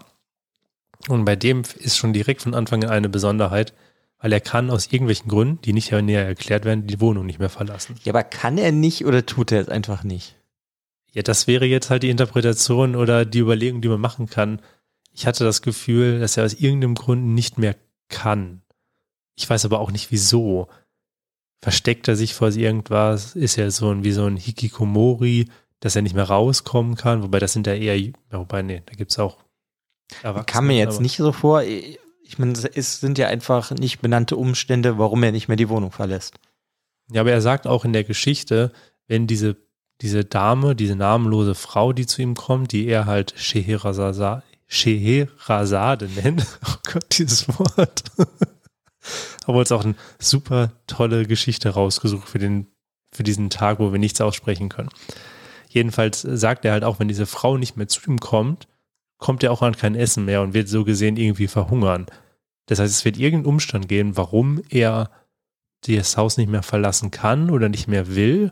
[1.09, 3.73] Und bei dem ist schon direkt von Anfang an eine Besonderheit,
[4.21, 7.49] weil er kann aus irgendwelchen Gründen, die nicht näher erklärt werden, die Wohnung nicht mehr
[7.49, 7.95] verlassen.
[8.03, 10.35] Ja, aber kann er nicht oder tut er es einfach nicht?
[11.11, 14.61] Ja, das wäre jetzt halt die Interpretation oder die Überlegung, die man machen kann.
[15.11, 17.75] Ich hatte das Gefühl, dass er aus irgendeinem Grund nicht mehr
[18.09, 18.61] kann.
[19.35, 20.69] Ich weiß aber auch nicht wieso.
[21.61, 23.35] Versteckt er sich vor irgendwas?
[23.35, 27.23] Ist er so ein, wie so ein Hikikomori, dass er nicht mehr rauskommen kann?
[27.23, 29.39] Wobei das sind ja eher, wobei, nee, da gibt's auch
[30.21, 30.45] Erwachsene.
[30.45, 31.63] Kam mir jetzt nicht so vor.
[32.31, 35.91] Ich meine, es sind ja einfach nicht benannte Umstände, warum er nicht mehr die Wohnung
[35.91, 36.39] verlässt.
[37.11, 38.71] Ja, aber er sagt auch in der Geschichte,
[39.09, 39.57] wenn diese,
[39.99, 46.47] diese Dame, diese namenlose Frau, die zu ihm kommt, die er halt Scheherazade, Scheherazade nennt,
[46.69, 48.03] oh Gott, dieses Wort,
[49.45, 52.67] aber uns auch eine super tolle Geschichte rausgesucht für den,
[53.11, 54.89] für diesen Tag, wo wir nichts aussprechen können.
[55.67, 58.69] Jedenfalls sagt er halt auch, wenn diese Frau nicht mehr zu ihm kommt,
[59.21, 62.07] kommt er auch an kein Essen mehr und wird so gesehen irgendwie verhungern.
[62.65, 65.11] Das heißt, es wird irgendeinen Umstand geben, warum er
[65.87, 68.51] das Haus nicht mehr verlassen kann oder nicht mehr will.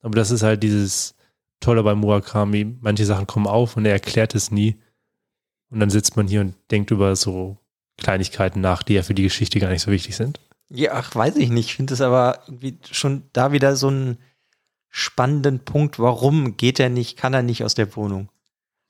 [0.00, 1.14] Aber das ist halt dieses
[1.60, 2.76] Tolle bei Murakami.
[2.80, 4.76] Manche Sachen kommen auf und er erklärt es nie.
[5.70, 7.58] Und dann sitzt man hier und denkt über so
[7.98, 10.40] Kleinigkeiten nach, die ja für die Geschichte gar nicht so wichtig sind.
[10.70, 11.66] Ja, ach, weiß ich nicht.
[11.66, 14.18] Ich finde es aber irgendwie schon da wieder so einen
[14.90, 15.98] spannenden Punkt.
[15.98, 18.28] Warum geht er nicht, kann er nicht aus der Wohnung?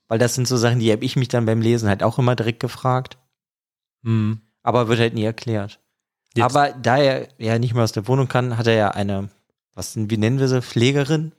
[0.08, 2.34] Weil das sind so Sachen, die habe ich mich dann beim Lesen halt auch immer
[2.34, 3.18] direkt gefragt.
[4.02, 4.40] Mhm.
[4.62, 5.80] Aber wird halt nie erklärt.
[6.34, 6.44] Jetzt.
[6.44, 9.28] Aber da er ja nicht mehr aus der Wohnung kann, hat er ja eine,
[9.74, 11.32] was, wie nennen wir sie, Pflegerin?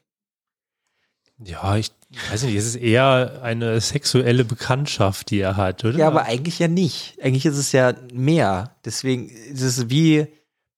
[1.42, 1.92] Ja, ich
[2.32, 5.98] weiß nicht, es ist eher eine sexuelle Bekanntschaft, die er hat, oder?
[5.98, 7.18] Ja, aber eigentlich ja nicht.
[7.22, 8.76] Eigentlich ist es ja mehr.
[8.84, 10.28] Deswegen ist es wie,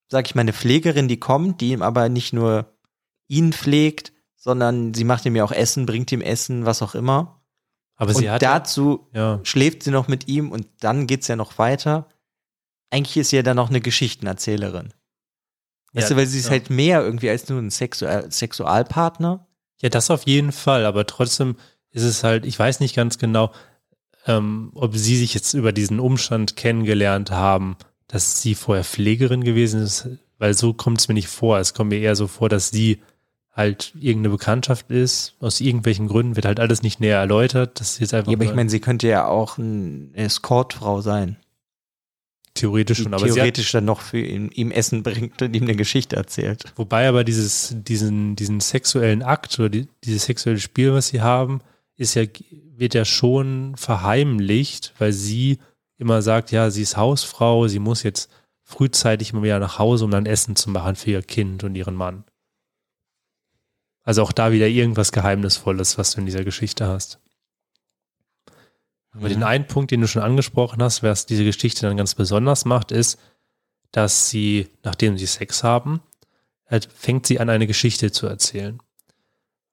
[0.07, 2.71] sag ich mal, eine Pflegerin, die kommt, die ihm aber nicht nur
[3.27, 7.40] ihn pflegt, sondern sie macht ihm ja auch Essen, bringt ihm Essen, was auch immer.
[8.01, 9.39] Aber und hat dazu ja.
[9.43, 12.09] schläft sie noch mit ihm und dann geht's ja noch weiter.
[12.89, 14.91] Eigentlich ist sie ja dann noch eine Geschichtenerzählerin.
[15.93, 16.51] Weißt ja, du, weil sie ist ja.
[16.53, 19.45] halt mehr irgendwie als nur ein Sexual Sexualpartner.
[19.83, 21.57] Ja, das auf jeden Fall, aber trotzdem
[21.91, 23.51] ist es halt, ich weiß nicht ganz genau,
[24.25, 29.79] ähm, ob sie sich jetzt über diesen Umstand kennengelernt haben, dass sie vorher Pflegerin gewesen
[29.79, 30.09] ist,
[30.39, 31.59] weil so kommt es mir nicht vor.
[31.59, 33.03] Es kommt mir eher so vor, dass sie
[33.53, 37.79] halt irgendeine Bekanntschaft ist, aus irgendwelchen Gründen wird halt alles nicht näher erläutert.
[37.79, 38.31] Das ist jetzt einfach.
[38.31, 41.37] Ja, aber ich meine, sie könnte ja auch eine Escortfrau sein.
[42.53, 46.17] Theoretisch schon, aber theoretisch dann noch für ihn, ihm Essen bringt und ihm eine Geschichte
[46.17, 46.73] erzählt.
[46.75, 51.61] Wobei aber dieses, diesen, diesen sexuellen Akt oder die, dieses sexuelle Spiel, was sie haben,
[51.95, 52.23] ist ja,
[52.75, 55.59] wird ja schon verheimlicht, weil sie
[55.97, 58.29] immer sagt, ja, sie ist Hausfrau, sie muss jetzt
[58.63, 61.95] frühzeitig mal wieder nach Hause, um dann Essen zu machen für ihr Kind und ihren
[61.95, 62.25] Mann.
[64.03, 67.19] Also auch da wieder irgendwas Geheimnisvolles, was du in dieser Geschichte hast.
[69.11, 69.33] Aber mhm.
[69.33, 72.91] den einen Punkt, den du schon angesprochen hast, was diese Geschichte dann ganz besonders macht,
[72.91, 73.19] ist,
[73.91, 76.01] dass sie, nachdem sie Sex haben,
[76.69, 78.79] halt fängt sie an, eine Geschichte zu erzählen.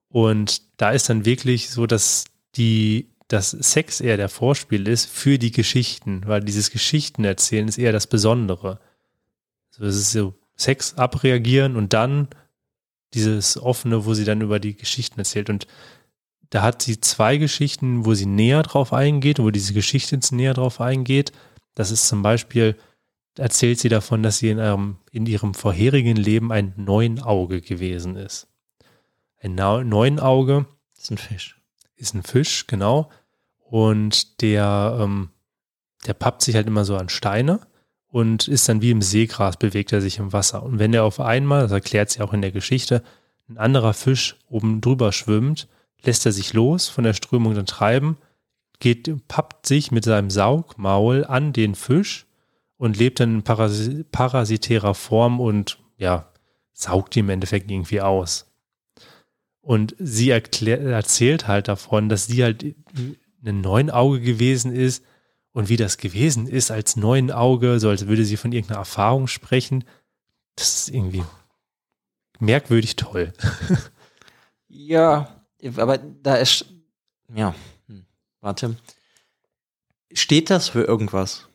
[0.08, 2.24] Und da ist dann wirklich so, dass
[2.56, 7.78] die, dass Sex eher der Vorspiel ist für die Geschichten, weil dieses Geschichten erzählen ist
[7.78, 8.80] eher das Besondere.
[9.70, 12.28] Also es ist so Sex abreagieren und dann
[13.14, 15.50] dieses offene, wo sie dann über die Geschichten erzählt.
[15.50, 15.66] Und
[16.50, 20.54] da hat sie zwei Geschichten, wo sie näher drauf eingeht, wo diese Geschichte jetzt näher
[20.54, 21.32] drauf eingeht.
[21.74, 22.76] Das ist zum Beispiel,
[23.36, 28.16] erzählt sie davon, dass sie in, ihrem, in ihrem vorherigen Leben ein neuen Auge gewesen
[28.16, 28.48] ist.
[29.40, 30.66] Ein neuen Auge.
[30.96, 31.60] Ist ein Fisch.
[31.96, 33.10] Ist ein Fisch, genau.
[33.58, 35.30] Und der, ähm,
[36.06, 37.60] der pappt sich halt immer so an Steine
[38.10, 40.62] und ist dann wie im Seegras, bewegt er sich im Wasser.
[40.62, 43.02] Und wenn er auf einmal, das erklärt sie auch in der Geschichte,
[43.48, 45.68] ein anderer Fisch oben drüber schwimmt,
[46.02, 48.16] lässt er sich los von der Strömung dann treiben,
[48.78, 52.26] geht, pappt sich mit seinem Saugmaul an den Fisch
[52.76, 56.28] und lebt dann in Parasi parasitärer Form und ja,
[56.72, 58.46] saugt ihn im Endeffekt irgendwie aus.
[59.60, 62.64] Und sie erzählt halt davon, dass sie halt
[63.44, 65.04] ein neuen Auge gewesen ist,
[65.58, 69.26] und wie das gewesen ist als neuen Auge, so als würde sie von irgendeiner Erfahrung
[69.26, 69.82] sprechen,
[70.54, 71.24] das ist irgendwie
[72.38, 73.32] merkwürdig toll.
[74.68, 75.42] ja,
[75.76, 76.66] aber da ist,
[77.34, 77.56] ja.
[77.88, 78.06] Hm.
[78.40, 78.76] Warte.
[80.12, 81.48] Steht das für irgendwas?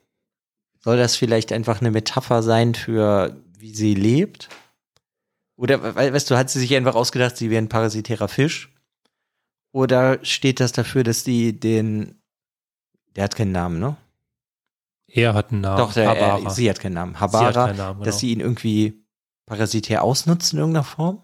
[0.80, 4.50] Soll das vielleicht einfach eine Metapher sein für, wie sie lebt?
[5.56, 8.70] Oder, weißt du, hat sie sich einfach ausgedacht, sie wäre ein parasitärer Fisch?
[9.72, 12.20] Oder steht das dafür, dass die den,
[13.16, 13.96] der hat keinen Namen, ne?
[15.06, 15.78] Er hat einen Namen.
[15.78, 17.20] Doch, der, er, sie hat keinen Namen.
[17.20, 18.04] Habara, sie hat keinen Namen, genau.
[18.04, 19.04] dass sie ihn irgendwie
[19.46, 21.22] parasitär ausnutzt in irgendeiner Form?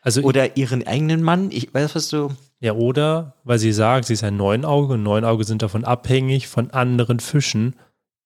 [0.00, 1.50] also Oder ihren eigenen Mann?
[1.50, 2.30] Ich weiß, was du.
[2.60, 6.70] Ja, oder, weil sie sagt, sie ist ein Neunauge und Neunauge sind davon abhängig von
[6.70, 7.76] anderen Fischen,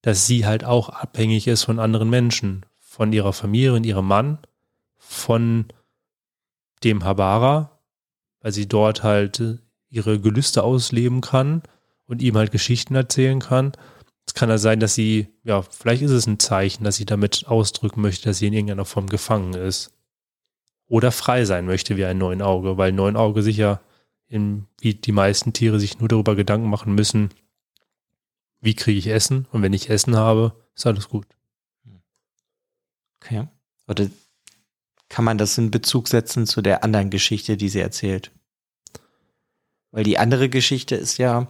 [0.01, 4.39] dass sie halt auch abhängig ist von anderen Menschen, von ihrer Familie und ihrem Mann,
[4.97, 5.65] von
[6.83, 7.79] dem Habara,
[8.41, 9.41] weil sie dort halt
[9.89, 11.63] ihre Gelüste ausleben kann
[12.07, 13.73] und ihm halt Geschichten erzählen kann.
[14.27, 17.45] Es kann ja sein, dass sie, ja, vielleicht ist es ein Zeichen, dass sie damit
[17.47, 19.91] ausdrücken möchte, dass sie in irgendeiner Form gefangen ist.
[20.87, 23.81] Oder frei sein möchte wie ein Neunauge, weil Neunauge sich ja
[24.27, 27.29] in, wie die meisten Tiere sich nur darüber Gedanken machen müssen,
[28.61, 31.27] wie kriege ich Essen und wenn ich Essen habe, ist alles gut.
[33.21, 33.47] Okay.
[33.87, 34.07] Oder
[35.09, 38.31] kann man das in Bezug setzen zu der anderen Geschichte, die sie erzählt?
[39.91, 41.47] Weil die andere Geschichte ist ja,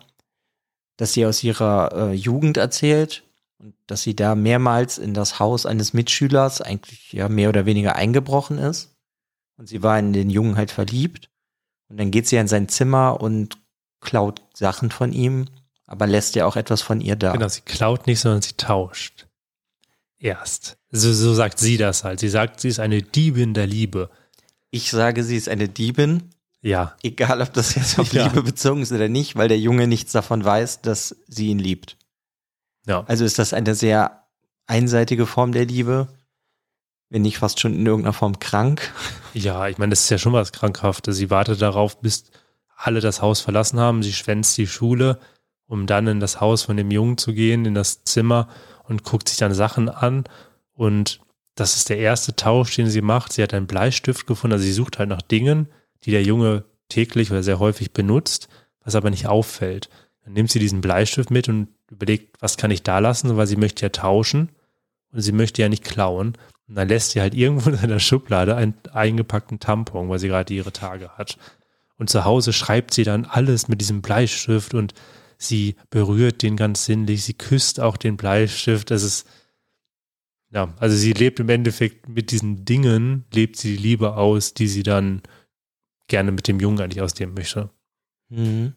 [0.98, 3.24] dass sie aus ihrer äh, Jugend erzählt
[3.58, 7.96] und dass sie da mehrmals in das Haus eines Mitschülers eigentlich ja mehr oder weniger
[7.96, 8.96] eingebrochen ist.
[9.58, 11.30] Und sie war in den Jungen halt verliebt.
[11.88, 13.58] Und dann geht sie in sein Zimmer und
[14.02, 15.48] klaut Sachen von ihm,
[15.86, 17.32] aber lässt ja auch etwas von ihr da.
[17.34, 19.28] Genau, sie klaut nicht, sondern sie tauscht.
[20.20, 20.78] Erst.
[20.92, 22.20] So, so sagt sie das halt.
[22.20, 24.10] Sie sagt, sie ist eine Diebin der Liebe.
[24.72, 26.32] Ich sage, sie ist eine Diebin,
[26.66, 28.24] Ja, egal ob das jetzt auf Ja.
[28.26, 31.96] Liebe bezogen ist oder nicht, weil der Junge nichts davon weiß, dass sie ihn liebt.
[32.88, 33.04] ja.
[33.08, 34.24] Also ist das eine sehr
[34.66, 36.08] einseitige Form der Liebe,
[37.10, 38.92] wenn nicht fast schon in irgendeiner Form krank.
[39.36, 41.16] Ja, ich meine, das ist ja schon was Krankhaftes.
[41.18, 42.24] Sie wartet darauf, bis
[42.76, 44.02] alle das Haus verlassen haben.
[44.02, 45.20] Sie schwänzt die Schule,
[45.68, 48.48] um dann in das Haus von dem Jungen zu gehen, in das Zimmer
[48.86, 50.24] und guckt sich dann Sachen an.
[50.74, 51.20] Und
[51.54, 53.34] das ist der erste Tausch, den sie macht.
[53.34, 54.54] Sie hat einen Bleistift gefunden.
[54.54, 55.70] Also sie sucht halt nach Dingen,
[56.06, 58.48] die der Junge täglich oder sehr häufig benutzt,
[58.84, 59.90] was aber nicht auffällt.
[60.24, 63.56] Dann nimmt sie diesen Bleistift mit und überlegt, was kann ich da lassen, weil sie
[63.56, 64.50] möchte ja tauschen
[65.12, 66.34] und sie möchte ja nicht klauen.
[66.68, 70.54] Und dann lässt sie halt irgendwo in einer Schublade einen eingepackten Tampon, weil sie gerade
[70.54, 71.38] ihre Tage hat.
[71.98, 74.94] Und zu Hause schreibt sie dann alles mit diesem Bleistift und
[75.38, 78.92] sie berührt den ganz sinnlich, sie küsst auch den Bleistift.
[78.92, 79.28] Das ist,
[80.52, 84.68] ja, also sie lebt im Endeffekt mit diesen Dingen, lebt sie die Liebe aus, die
[84.68, 85.22] sie dann
[86.08, 87.70] gerne mit dem Jungen eigentlich ausdehnen möchte.
[88.30, 88.74] Mhm.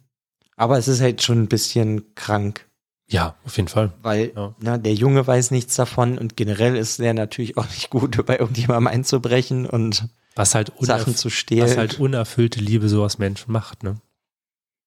[0.57, 2.69] Aber es ist halt schon ein bisschen krank,
[3.09, 3.93] Ja, auf jeden Fall.
[4.03, 4.55] weil Ja.
[4.61, 8.39] na, der Junge weiß nichts davon und generell ist der natürlich auch nicht gut, bei
[8.39, 11.63] irgendjemandem einzubrechen und Was halt, Sachen zu stehlen.
[11.69, 14.01] was halt unerfüllte Liebe so aus Menschen macht, ne?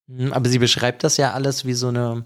[0.08, 2.26] Mhm, Aber sie beschreibt das ja alles wie so eine,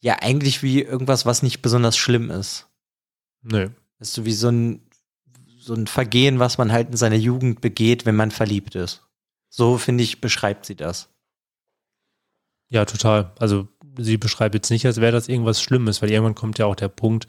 [0.00, 2.68] ja, eigentlich wie irgendwas, was nicht besonders schlimm ist.
[3.42, 3.68] Nö.
[3.98, 4.80] Das ist so wie so ein,
[5.64, 9.02] so ein Vergehen, was man halt in seiner Jugend begeht, wenn man verliebt ist.
[9.48, 11.08] So, finde ich, beschreibt sie das.
[12.68, 13.32] Ja, total.
[13.38, 16.74] Also sie beschreibt jetzt nicht, als wäre das irgendwas Schlimmes, weil irgendwann kommt ja auch
[16.74, 17.26] der Punkt,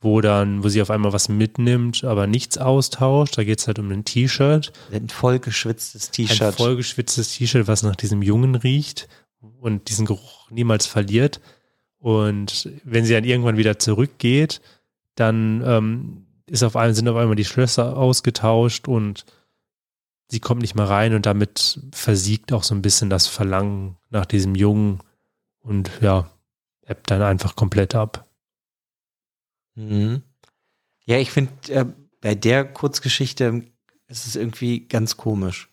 [0.00, 3.36] wo dann, wo sie auf einmal was mitnimmt, aber nichts austauscht.
[3.36, 6.54] Da geht es halt um ein T-Shirt, Ein vollgeschwitztes ein T-Shirt.
[6.56, 9.08] vollgeschwitztes T-Shirt, was nach diesem Jungen riecht
[9.60, 11.40] und diesen Geruch niemals verliert.
[11.98, 14.62] Und wenn sie dann irgendwann wieder zurückgeht,
[15.16, 19.24] dann ähm, ist auf einmal, sind auf einmal die Schlösser ausgetauscht und
[20.28, 24.26] sie kommt nicht mehr rein und damit versiegt auch so ein bisschen das Verlangen nach
[24.26, 25.00] diesem Jungen
[25.60, 26.30] und ja,
[26.86, 28.28] ebbt dann einfach komplett ab.
[29.74, 30.22] Mhm.
[31.04, 31.86] Ja, ich finde, äh,
[32.20, 33.64] bei der Kurzgeschichte
[34.08, 35.68] ist es irgendwie ganz komisch.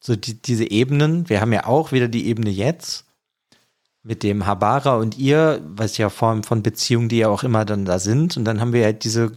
[0.00, 3.06] So die, diese Ebenen, wir haben ja auch wieder die Ebene jetzt
[4.02, 7.84] mit dem Habara und ihr, was ja Form von Beziehungen, die ja auch immer dann
[7.84, 8.36] da sind.
[8.36, 9.36] Und dann haben wir halt diese,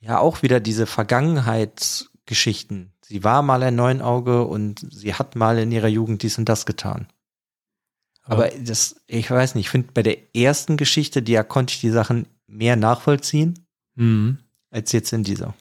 [0.00, 2.92] ja auch wieder diese Vergangenheitsgeschichten.
[3.02, 6.66] Sie war mal ein Neunauge und sie hat mal in ihrer Jugend dies und das
[6.66, 7.08] getan.
[8.22, 11.80] Aber das, ich weiß nicht, ich finde bei der ersten Geschichte, die ja konnte ich
[11.80, 14.38] die Sachen mehr nachvollziehen, Mhm.
[14.70, 15.54] als jetzt in dieser.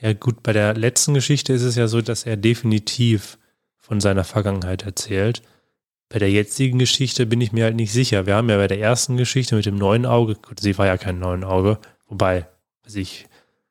[0.00, 3.36] Ja, gut, bei der letzten Geschichte ist es ja so, dass er definitiv
[3.76, 5.42] von seiner Vergangenheit erzählt.
[6.08, 8.24] Bei der jetzigen Geschichte bin ich mir halt nicht sicher.
[8.26, 10.96] Wir haben ja bei der ersten Geschichte mit dem neuen Auge, gut, sie war ja
[10.96, 12.46] kein neuen Auge, wobei,
[12.84, 13.26] also ich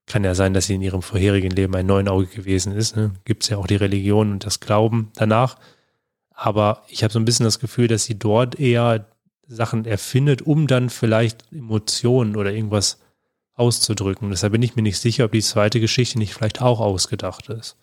[0.07, 2.95] kann ja sein, dass sie in ihrem vorherigen Leben ein neuen Auge gewesen ist.
[2.95, 3.11] Ne?
[3.25, 5.57] Gibt es ja auch die Religion und das Glauben danach.
[6.31, 9.05] Aber ich habe so ein bisschen das Gefühl, dass sie dort eher
[9.47, 12.99] Sachen erfindet, um dann vielleicht Emotionen oder irgendwas
[13.53, 14.29] auszudrücken.
[14.29, 17.75] Deshalb bin ich mir nicht sicher, ob die zweite Geschichte nicht vielleicht auch ausgedacht ist.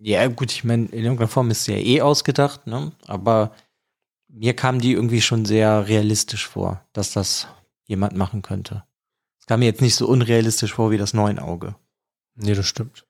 [0.00, 2.92] Ja, gut, ich meine, in irgendeiner Form ist es ja eh ausgedacht, ne?
[3.06, 3.52] Aber
[4.28, 7.48] mir kam die irgendwie schon sehr realistisch vor, dass das
[7.86, 8.84] jemand machen könnte.
[9.50, 11.74] Kam mir jetzt nicht so unrealistisch vor wie das Neunauge.
[12.36, 13.04] Nee, das stimmt.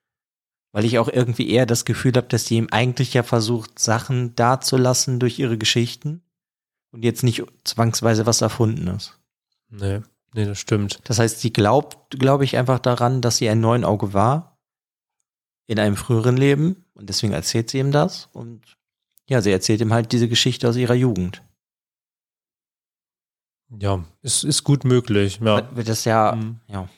[0.71, 4.35] Weil ich auch irgendwie eher das Gefühl habe, dass die ihm eigentlich ja versucht, Sachen
[4.35, 6.23] dazulassen durch ihre Geschichten
[6.89, 9.19] und jetzt nicht zwangsweise was Erfundenes.
[9.69, 10.01] Nee,
[10.33, 11.01] nee, das stimmt.
[11.03, 14.57] Das heißt, sie glaubt, glaube ich, einfach daran, dass sie ein Neunauge war
[15.67, 18.79] in einem früheren Leben und deswegen erzählt sie ihm das und
[19.27, 21.43] ja, sie erzählt ihm halt diese Geschichte aus ihrer Jugend.
[23.79, 25.39] Ja, ist, ist gut möglich.
[25.43, 25.75] Ja.
[25.75, 26.59] Wird das ja, Mhm.
[26.67, 26.89] ja.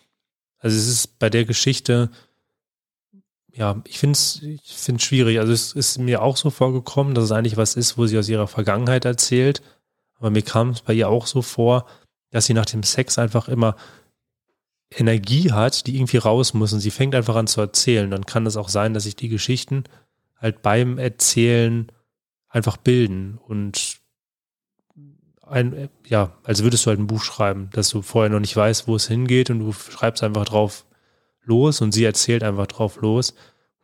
[0.60, 2.10] Also es ist bei der Geschichte,
[3.52, 5.40] ja, ich finde es ich find's schwierig.
[5.40, 8.30] Also es ist mir auch so vorgekommen, dass es eigentlich was ist, wo sie aus
[8.30, 9.62] ihrer Vergangenheit erzählt.
[10.18, 11.86] Aber mir kam es bei ihr auch so vor,
[12.32, 13.76] dass sie nach dem Sex einfach immer
[14.90, 18.10] Energie hat, die irgendwie raus muss und sie fängt einfach an zu erzählen.
[18.10, 19.84] Dann kann es auch sein, dass sich die Geschichten
[20.38, 21.92] halt beim Erzählen
[22.48, 23.98] einfach bilden und
[25.48, 28.88] ein, ja, als würdest du halt ein Buch schreiben, dass du vorher noch nicht weißt,
[28.88, 30.86] wo es hingeht und du schreibst einfach drauf
[31.44, 33.32] los und sie erzählt einfach drauf los.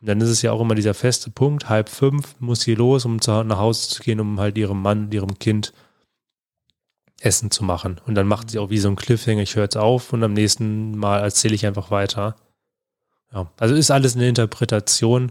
[0.00, 3.04] Und dann ist es ja auch immer dieser feste Punkt, halb fünf muss sie los,
[3.04, 5.72] um zu, nach Hause zu gehen, um halt ihrem Mann, ihrem Kind
[7.20, 8.00] Essen zu machen.
[8.06, 10.32] Und dann macht sie auch wie so ein Cliffhanger, ich höre jetzt auf und am
[10.32, 12.36] nächsten Mal erzähle ich einfach weiter.
[13.32, 15.30] Ja, also ist alles eine Interpretation.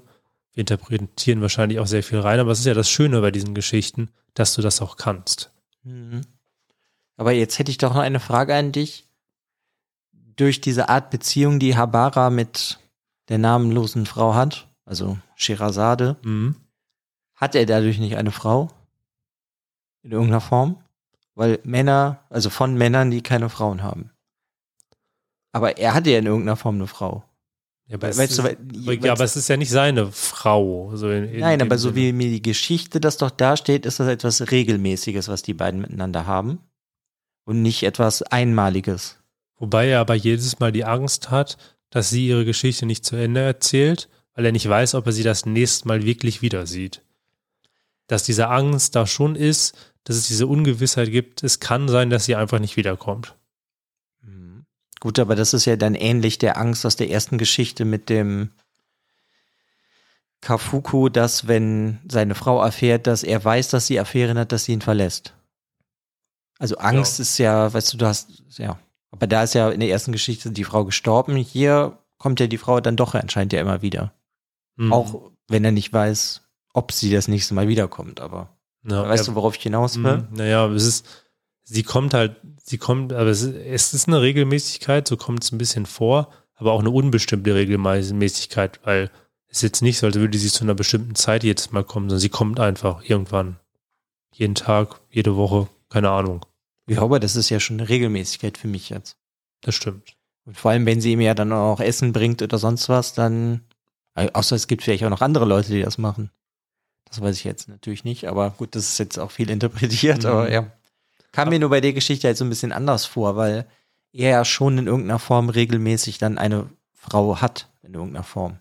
[0.54, 3.56] Wir interpretieren wahrscheinlich auch sehr viel rein, aber es ist ja das Schöne bei diesen
[3.56, 5.52] Geschichten, dass du das auch kannst.
[5.90, 6.22] Mhm.
[7.18, 9.06] Aber jetzt hätte ich doch noch eine Frage an dich.
[10.12, 12.80] Durch diese Art Beziehung, die Habara mit
[13.28, 16.56] der namenlosen Frau hat, also Sherazade, Mhm.
[17.36, 18.70] hat er dadurch nicht eine Frau?
[20.02, 20.82] In irgendeiner Form?
[21.36, 24.12] Weil Männer, also von Männern, die keine Frauen haben.
[25.52, 27.24] Aber er hatte ja in irgendeiner Form eine Frau.
[27.90, 30.96] Ja, aber, Weißt es, du, ist, weil- ja, aber es ist ja nicht seine Frau.
[30.96, 34.08] So in, in Nein, aber so wie mir die Geschichte das doch dasteht, ist das
[34.08, 36.60] etwas Regelmäßiges, was die beiden miteinander haben.
[37.46, 39.18] Und nicht etwas Einmaliges.
[39.58, 41.58] Wobei er aber jedes Mal die Angst hat,
[41.90, 45.24] dass sie ihre Geschichte nicht zu Ende erzählt, weil er nicht weiß, ob er sie
[45.24, 47.02] das nächste Mal wirklich wieder sieht.
[48.06, 52.26] Dass diese Angst da schon ist, dass es diese Ungewissheit gibt, es kann sein, dass
[52.26, 53.36] sie einfach nicht wiederkommt.
[55.00, 58.52] Gut, aber das ist ja dann ähnlich der Angst aus der ersten Geschichte mit dem
[60.42, 64.74] Kafuku, dass wenn seine Frau erfährt, dass er weiß, dass sie Affären hat, dass sie
[64.74, 65.34] ihn verlässt.
[66.60, 68.80] Also Angst ist ja, weißt du, du hast, ja.
[69.12, 71.36] Aber da ist ja in der ersten Geschichte die Frau gestorben.
[71.36, 74.14] Hier kommt ja die Frau dann doch anscheinend ja immer wieder.
[74.76, 74.94] Mhm.
[74.94, 76.42] Auch wenn er nicht weiß,
[76.74, 78.22] ob sie das nächste Mal wiederkommt.
[78.22, 80.18] Aber ja, weißt er- du, worauf ich hinaus will?
[80.18, 80.28] Mhm.
[80.32, 81.06] Naja, es ist,
[81.70, 85.52] sie kommt halt, sie kommt, aber es ist, es ist eine Regelmäßigkeit, so kommt es
[85.52, 89.12] ein bisschen vor, aber auch eine unbestimmte Regelmäßigkeit, weil
[89.48, 92.20] es jetzt nicht so, als würde sie zu einer bestimmten Zeit jedes Mal kommen, sondern
[92.22, 93.60] sie kommt einfach irgendwann.
[94.34, 96.46] Jeden Tag, jede Woche, keine Ahnung.
[96.88, 99.16] Ja, aber das ist ja schon eine Regelmäßigkeit für mich jetzt.
[99.62, 100.16] Das stimmt.
[100.46, 103.62] Und vor allem, wenn sie ihm ja dann auch Essen bringt oder sonst was, dann.
[104.16, 106.30] Außer es gibt vielleicht auch noch andere Leute, die das machen.
[107.06, 110.30] Das weiß ich jetzt natürlich nicht, aber gut, das ist jetzt auch viel interpretiert, Mhm.
[110.30, 110.72] aber ja.
[111.32, 113.68] Kam mir nur bei der Geschichte halt so ein bisschen anders vor, weil
[114.12, 118.58] er ja schon in irgendeiner Form regelmäßig dann eine Frau hat, in irgendeiner Form.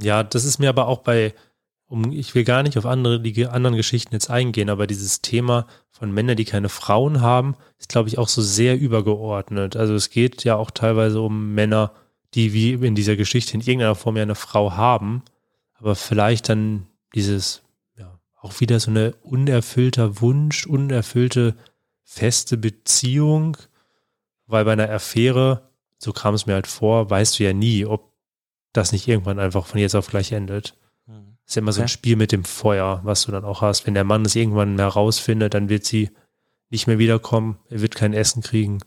[0.00, 1.34] Ja, das ist mir aber auch bei,
[1.86, 5.66] um, ich will gar nicht auf andere, die anderen Geschichten jetzt eingehen, aber dieses Thema
[5.90, 9.76] von Männern, die keine Frauen haben, ist, glaube ich, auch so sehr übergeordnet.
[9.76, 11.92] Also es geht ja auch teilweise um Männer,
[12.34, 15.22] die wie in dieser Geschichte in irgendeiner Form ja eine Frau haben,
[15.74, 17.62] aber vielleicht dann dieses,
[17.98, 21.56] ja, auch wieder so eine unerfüllter Wunsch, unerfüllte
[22.04, 23.56] feste Beziehung,
[24.46, 28.12] weil bei einer Affäre, so kam es mir halt vor, weißt du ja nie, ob
[28.72, 30.74] das nicht irgendwann einfach von jetzt auf gleich endet.
[31.46, 31.92] Ist ja immer so ein Okay.
[31.92, 33.86] Spiel mit dem Feuer, was du dann auch hast.
[33.86, 36.10] Wenn der Mann es irgendwann herausfindet, dann wird sie
[36.70, 38.78] nicht mehr wiederkommen, er wird kein Essen kriegen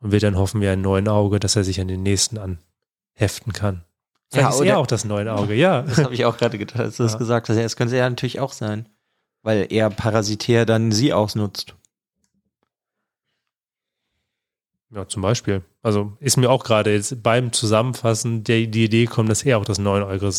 [0.00, 3.52] und wird dann hoffen wie ein neuen Auge, dass er sich an den nächsten anheften
[3.52, 3.84] kann.
[4.30, 5.82] Vielleicht Ja, ist oder- er auch das neue Auge, ja.
[5.82, 7.18] Das habe ich auch gerade gedacht, als du das Ja.
[7.18, 7.56] gesagt hast.
[7.56, 8.88] Ja, das könnte er natürlich auch sein.
[9.42, 11.74] Weil er parasitär dann sie ausnutzt.
[14.92, 15.62] Ja, zum Beispiel.
[15.82, 19.64] Also ist mir auch gerade jetzt beim Zusammenfassen der, die Idee gekommen, dass er auch
[19.64, 20.30] das neun Auge,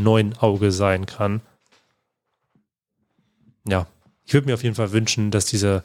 [0.00, 1.40] neun Auge sein kann.
[3.68, 3.88] Ja,
[4.24, 5.82] ich würde mir auf jeden Fall wünschen, dass diese,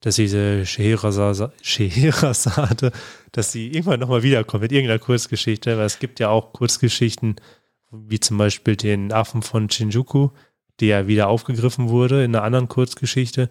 [0.00, 2.90] dass diese Scheherazade, Scheherazade,
[3.30, 7.36] dass sie irgendwann nochmal wiederkommt mit irgendeiner Kurzgeschichte, weil es gibt ja auch Kurzgeschichten,
[7.92, 10.30] wie zum Beispiel den Affen von Shinjuku,
[10.80, 13.48] der wieder aufgegriffen wurde in einer anderen Kurzgeschichte,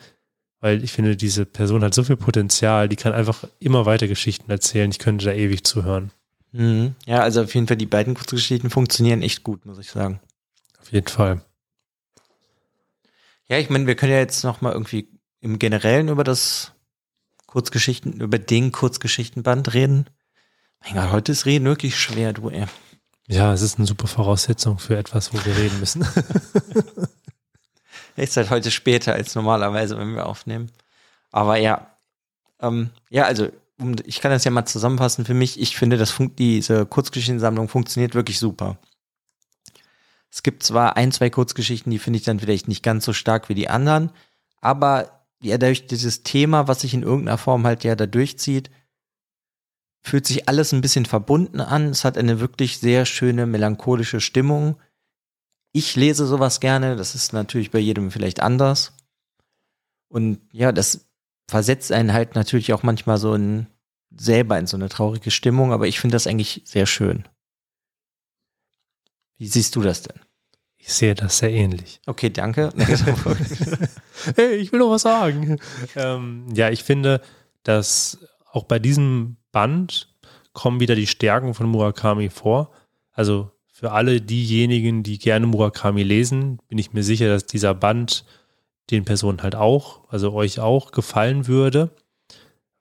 [0.62, 4.52] weil ich finde, diese Person hat so viel Potenzial, die kann einfach immer weiter Geschichten
[4.52, 4.92] erzählen.
[4.92, 6.12] Ich könnte da ewig zuhören.
[6.52, 6.96] Mhm.
[7.06, 10.20] Ja, also auf jeden Fall die beiden Kurzgeschichten funktionieren echt gut, muss ich sagen.
[10.82, 11.42] Auf jeden Fall.
[13.48, 15.10] Ja, ich meine, wir können ja jetzt noch mal irgendwie
[15.42, 16.74] im Generellen über das
[17.48, 20.06] Kurzgeschichten, über den Kurzgeschichtenband reden.
[20.84, 22.66] Mein Gott, heute ist Reden wirklich schwer, du, ey.
[23.28, 26.06] Ja, es ist eine super Voraussetzung für etwas, wo wir reden müssen.
[28.20, 30.72] Ist halt heute später als normalerweise, wenn wir aufnehmen.
[31.32, 31.88] Aber ja,
[32.62, 33.50] ähm, ja, also
[33.80, 35.60] um, ich kann das ja mal zusammenfassen für mich.
[35.60, 38.78] Ich finde, fun diese Kurzgeschichtensammlung funktioniert wirklich super.
[40.32, 43.50] Es gibt zwar ein, zwei Kurzgeschichten, die finde ich dann vielleicht nicht ganz so stark
[43.50, 44.12] wie die anderen,
[44.62, 48.70] aber ja, dadurch dieses Thema, was sich in irgendeiner Form halt ja da durchzieht,
[50.02, 51.90] fühlt sich alles ein bisschen verbunden an.
[51.90, 54.78] Es hat eine wirklich sehr schöne melancholische Stimmung.
[55.72, 58.94] Ich lese sowas gerne, das ist natürlich bei jedem vielleicht anders.
[60.08, 61.08] Und ja, das
[61.48, 63.68] versetzt einen halt natürlich auch manchmal so in,
[64.16, 67.28] selber in so eine traurige Stimmung, aber ich finde das eigentlich sehr schön.
[69.38, 70.20] Wie siehst du das denn?
[70.78, 72.02] Ich sehe das sehr ähnlich.
[72.06, 72.72] Okay, danke.
[74.36, 75.60] hey, ich will noch was sagen.
[75.96, 77.22] Ähm, ja, ich finde,
[77.64, 78.20] dass
[78.52, 80.16] auch bei diesem Band
[80.54, 82.72] kommen wieder die Stärken von Murakami vor.
[83.12, 88.26] Also für alle diejenigen, die gerne Murakami lesen, bin ich mir sicher, dass dieser Band
[88.92, 91.90] den Personen halt auch, also euch auch gefallen würde,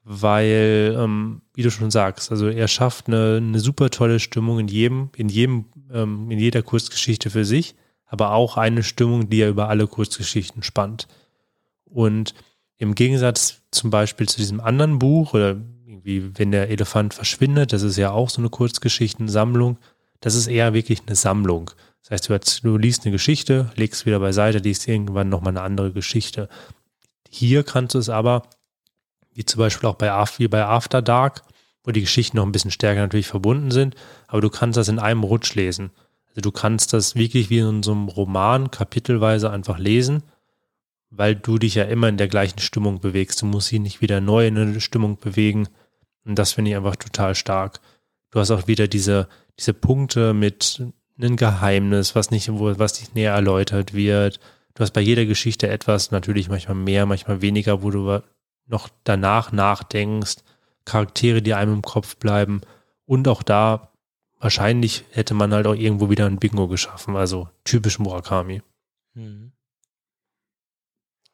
[0.03, 4.67] weil, ähm, wie du schon sagst, also er schafft eine, eine super tolle Stimmung in
[4.67, 9.51] jedem, in jedem, ähm, in jeder Kurzgeschichte für sich, aber auch eine Stimmung, die er
[9.51, 11.07] über alle Kurzgeschichten spannt.
[11.85, 12.35] Und
[12.77, 15.51] im Gegensatz zum Beispiel zu diesem anderen Buch oder
[15.87, 19.79] irgendwie, wenn der Elefant verschwindet, das ist ja auch so eine Kurzgeschichtensammlung,
[20.21, 21.71] das ist eher wirklich eine Sammlung.
[22.03, 25.62] Das heißt, du, hast, du liest eine Geschichte, legst wieder beiseite, liest irgendwann nochmal eine
[25.62, 26.49] andere Geschichte.
[27.29, 28.43] Hier kannst du es aber,
[29.33, 30.09] wie zum Beispiel auch bei,
[30.39, 31.43] wie bei After Dark,
[31.85, 33.95] wo die Geschichten noch ein bisschen stärker natürlich verbunden sind,
[34.27, 35.91] aber du kannst das in einem Rutsch lesen.
[36.29, 40.23] Also du kannst das wirklich wie in so einem Roman kapitelweise einfach lesen,
[41.11, 43.43] weil du dich ja immer in der gleichen Stimmung bewegst.
[43.43, 45.69] Du musst dich nicht wieder neu in eine Stimmung bewegen.
[46.25, 47.81] Und das finde ich einfach total stark.
[48.31, 50.83] Du hast auch wieder diese, diese Punkte mit
[51.20, 54.41] ein Geheimnis, was nicht, was nicht näher erläutert wird.
[54.74, 58.22] Du hast bei jeder Geschichte etwas, natürlich manchmal mehr, manchmal weniger, wo du
[58.66, 60.37] noch danach nachdenkst,
[60.85, 62.61] Charaktere, die einem im Kopf bleiben.
[63.05, 63.93] Und auch da,
[64.39, 68.62] wahrscheinlich hätte man halt auch irgendwo wieder ein Bingo geschaffen, also typisch Murakami.
[69.14, 69.53] Mhm.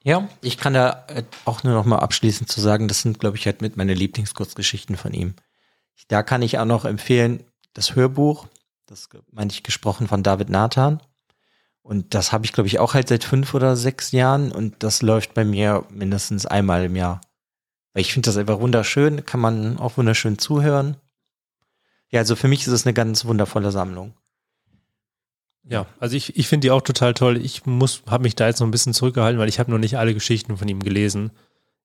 [0.02, 3.36] Ja, ich kann da äh, auch nur noch mal abschließend zu sagen, das sind, glaube
[3.36, 5.34] ich, halt mit meine Lieblingskurzgeschichten von ihm.
[6.08, 8.46] Da kann ich auch noch empfehlen, das Hörbuch,
[8.86, 11.00] das meine ich gesprochen von David Nathan.
[11.82, 15.02] Und das habe ich, glaube ich, auch halt seit fünf oder sechs Jahren und das
[15.02, 17.20] läuft bei mir mindestens einmal im Jahr.
[17.92, 20.96] Weil ich finde das einfach wunderschön, kann man auch wunderschön zuhören.
[22.08, 24.14] Ja, also für mich ist es eine ganz wundervolle Sammlung.
[25.66, 27.38] Ja, also ich, ich finde die auch total toll.
[27.38, 29.96] Ich muss, habe mich da jetzt noch ein bisschen zurückgehalten, weil ich habe noch nicht
[29.96, 31.32] alle Geschichten von ihm gelesen.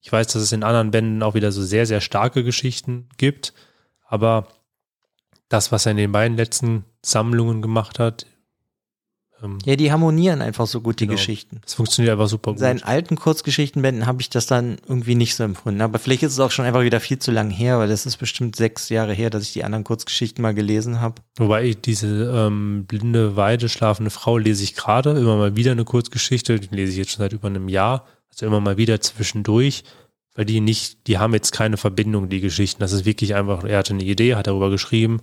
[0.01, 3.53] Ich weiß, dass es in anderen Bänden auch wieder so sehr, sehr starke Geschichten gibt.
[4.09, 4.47] Aber
[5.49, 8.25] das, was er in den beiden letzten Sammlungen gemacht hat.
[9.41, 11.15] Ähm, ja, die harmonieren einfach so gut, die genau.
[11.15, 11.61] Geschichten.
[11.65, 12.57] Es funktioniert einfach super gut.
[12.57, 15.81] In seinen alten Kurzgeschichtenbänden habe ich das dann irgendwie nicht so empfunden.
[15.81, 18.17] Aber vielleicht ist es auch schon einfach wieder viel zu lang her, weil das ist
[18.17, 21.21] bestimmt sechs Jahre her, dass ich die anderen Kurzgeschichten mal gelesen habe.
[21.37, 25.85] Wobei ich diese ähm, blinde Weide, schlafende Frau lese ich gerade, immer mal wieder eine
[25.85, 29.83] Kurzgeschichte, die lese ich jetzt schon seit über einem Jahr, also immer mal wieder zwischendurch
[30.39, 32.79] weil die nicht, die haben jetzt keine Verbindung, die Geschichten.
[32.79, 35.19] Das ist wirklich einfach, er hatte eine Idee, hat darüber geschrieben,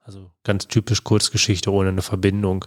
[0.00, 2.64] also ganz typisch Kurzgeschichte ohne eine Verbindung.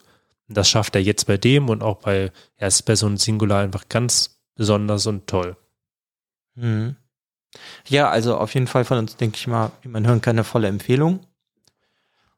[0.47, 4.39] Und das schafft er jetzt bei dem und auch bei Erstperson und Singular einfach ganz
[4.53, 5.57] besonders und toll.
[6.53, 6.97] Mhm.
[7.87, 10.43] Ja, also auf jeden Fall von uns, denke ich mal, wie man hören kann, eine
[10.43, 11.21] volle Empfehlung.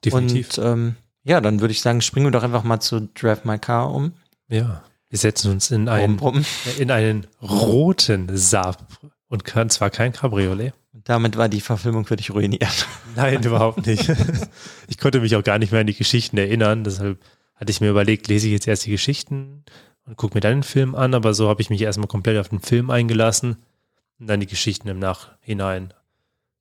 [0.05, 0.57] Definitiv.
[0.57, 3.59] Und ähm, ja, dann würde ich sagen, springen wir doch einfach mal zu Drive My
[3.59, 4.13] Car um.
[4.47, 6.17] Ja, wir setzen uns in einen,
[6.77, 8.87] in einen roten Saab
[9.29, 10.73] und kann zwar kein Cabriolet.
[10.91, 12.87] Und damit war die Verfilmung für dich ruiniert.
[13.15, 14.11] Nein, überhaupt nicht.
[14.87, 16.83] Ich konnte mich auch gar nicht mehr an die Geschichten erinnern.
[16.83, 17.19] Deshalb
[17.55, 19.63] hatte ich mir überlegt, lese ich jetzt erst die Geschichten
[20.05, 21.13] und gucke mir dann den Film an.
[21.13, 23.57] Aber so habe ich mich erstmal komplett auf den Film eingelassen
[24.19, 25.93] und dann die Geschichten im Nachhinein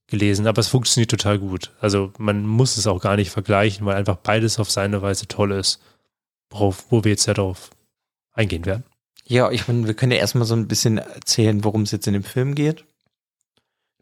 [0.07, 0.47] gelesen.
[0.47, 1.73] Aber es funktioniert total gut.
[1.81, 5.53] Also man muss es auch gar nicht vergleichen, weil einfach beides auf seine Weise toll
[5.53, 5.81] ist,
[6.51, 7.71] worauf, wo wir jetzt ja darauf
[8.33, 8.85] eingehen werden.
[9.29, 12.15] Ja, ich meine, wir können ja erstmal so ein bisschen erzählen, worum es jetzt in
[12.15, 12.85] dem Film geht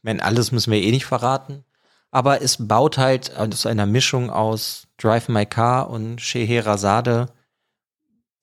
[0.06, 1.64] meine, alles müssen wir eh nicht verraten.
[2.10, 7.26] Aber es baut halt aus einer Mischung aus Drive My Car und Scheherazade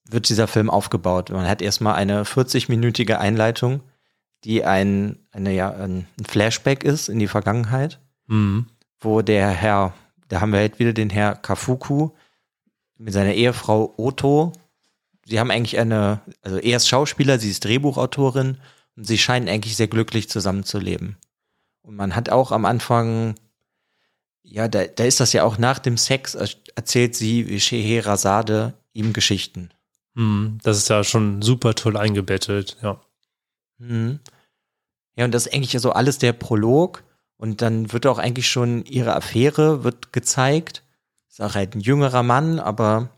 [0.08, 1.32] wird dieser Film aufgebaut.
[1.32, 3.82] Man hat erstmal eine 40-minütige Einleitung,
[4.44, 8.68] die ein, eine, ja, ein Flashback ist in die Vergangenheit, mhm.
[9.00, 9.94] wo der Herr,
[10.28, 12.10] da haben wir halt wieder den Herr Kafuku
[12.98, 14.52] mit seiner Ehefrau Otto
[15.26, 18.58] sie haben eigentlich eine, also er ist Schauspieler, sie ist Drehbuchautorin
[18.96, 21.18] und sie scheinen eigentlich sehr glücklich zusammenzuleben.
[21.82, 23.36] Und man hat auch am Anfang,
[24.44, 26.36] ja, da, da ist das ja auch nach dem Sex,
[26.76, 29.70] erzählt sie, wie Scheherazade, ihm Geschichten.
[30.16, 33.02] Hm, das ist ja schon super toll eingebettet, ja.
[33.80, 34.20] Mhm.
[35.16, 37.04] Ja, und das ist eigentlich so alles der Prolog.
[37.38, 40.84] Und dann wird auch eigentlich schon ihre Affäre wird gezeigt.
[41.30, 43.10] Ist auch halt ein jüngerer Mann, aber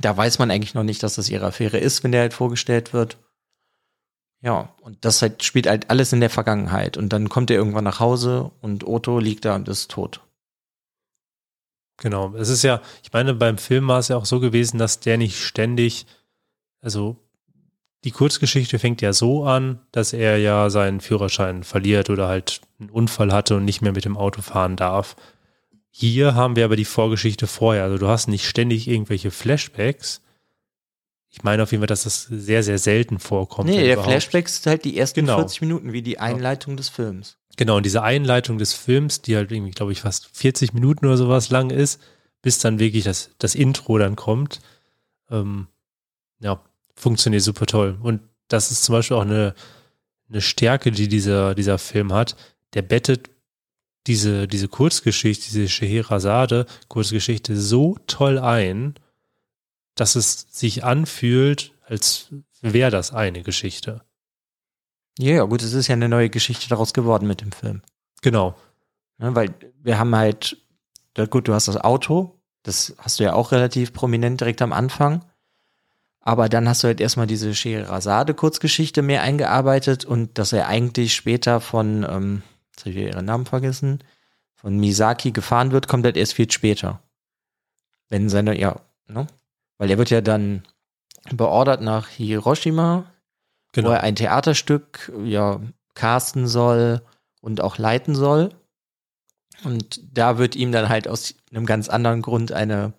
[0.00, 2.92] da weiß man eigentlich noch nicht, dass das ihre Affäre ist, wenn der halt vorgestellt
[2.92, 3.18] wird.
[4.40, 6.96] Ja, und das halt spielt halt alles in der Vergangenheit.
[6.96, 10.20] Und dann kommt er irgendwann nach Hause und Otto liegt da und ist tot.
[11.96, 12.34] Genau.
[12.36, 15.18] Es ist ja, ich meine, beim Film war es ja auch so gewesen, dass der
[15.18, 16.06] nicht ständig,
[16.80, 17.16] also
[18.04, 22.90] die Kurzgeschichte fängt ja so an, dass er ja seinen Führerschein verliert oder halt einen
[22.90, 25.16] Unfall hatte und nicht mehr mit dem Auto fahren darf.
[26.00, 27.82] Hier haben wir aber die Vorgeschichte vorher.
[27.82, 30.20] Also du hast nicht ständig irgendwelche Flashbacks.
[31.28, 33.68] Ich meine auf jeden Fall, dass das sehr, sehr selten vorkommt.
[33.68, 34.08] Nee, der überhaupt.
[34.08, 35.38] Flashback ist halt die ersten genau.
[35.38, 36.76] 40 Minuten, wie die Einleitung ja.
[36.76, 37.36] des Films.
[37.56, 41.16] Genau, und diese Einleitung des Films, die halt irgendwie, glaube ich, fast 40 Minuten oder
[41.16, 42.00] sowas lang ist,
[42.42, 44.60] bis dann wirklich das, das Intro dann kommt.
[45.32, 45.66] Ähm,
[46.38, 46.62] ja,
[46.94, 47.98] funktioniert super toll.
[48.00, 49.52] Und das ist zum Beispiel auch eine,
[50.28, 52.36] eine Stärke, die dieser, dieser Film hat.
[52.74, 53.30] Der bettet
[54.08, 58.94] diese, diese Kurzgeschichte, diese Scheherazade, Kurzgeschichte so toll ein,
[59.94, 62.30] dass es sich anfühlt, als
[62.60, 64.02] wäre das eine Geschichte.
[65.18, 67.82] Ja, ja, gut, es ist ja eine neue Geschichte daraus geworden mit dem Film.
[68.22, 68.56] Genau.
[69.18, 70.56] Ja, weil wir haben halt,
[71.30, 75.24] gut, du hast das Auto, das hast du ja auch relativ prominent direkt am Anfang.
[76.20, 81.60] Aber dann hast du halt erstmal diese Scheherazade-Kurzgeschichte mehr eingearbeitet und dass er eigentlich später
[81.60, 82.42] von, ähm,
[82.78, 84.02] jetzt habe ich ihren Namen vergessen,
[84.54, 87.02] von Misaki gefahren wird, kommt halt erst viel später.
[88.08, 89.26] Wenn seine, ja, ne?
[89.76, 90.64] Weil er wird ja dann
[91.30, 93.04] beordert nach Hiroshima,
[93.72, 93.88] genau.
[93.88, 95.60] wo er ein Theaterstück, ja,
[95.94, 97.02] casten soll
[97.40, 98.50] und auch leiten soll.
[99.64, 102.92] Und da wird ihm dann halt aus einem ganz anderen Grund eine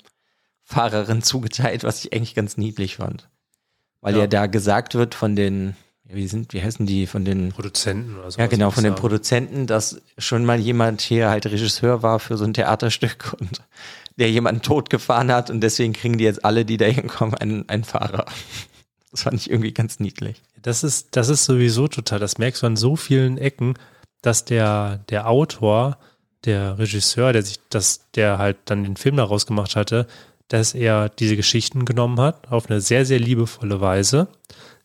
[0.64, 3.30] Fahrerin zugeteilt, was ich eigentlich ganz niedlich fand.
[4.02, 5.76] Weil ja, ja da gesagt wird von den,
[6.12, 8.40] wie sind, wie heißen die, von den Produzenten oder so.
[8.40, 12.46] Ja, genau, von den Produzenten, dass schon mal jemand hier halt Regisseur war für so
[12.46, 13.62] ein Theaterstück und
[14.18, 17.84] der jemanden totgefahren hat und deswegen kriegen die jetzt alle, die da hinkommen, einen, einen
[17.84, 18.26] Fahrer.
[19.12, 20.42] Das fand ich irgendwie ganz niedlich.
[20.62, 23.76] Das ist, das ist sowieso total, das merkst du an so vielen Ecken,
[24.22, 25.98] dass der, der Autor,
[26.46, 30.08] der Regisseur, der sich, dass der halt dann den Film daraus gemacht hatte,
[30.50, 34.28] dass er diese Geschichten genommen hat, auf eine sehr, sehr liebevolle Weise,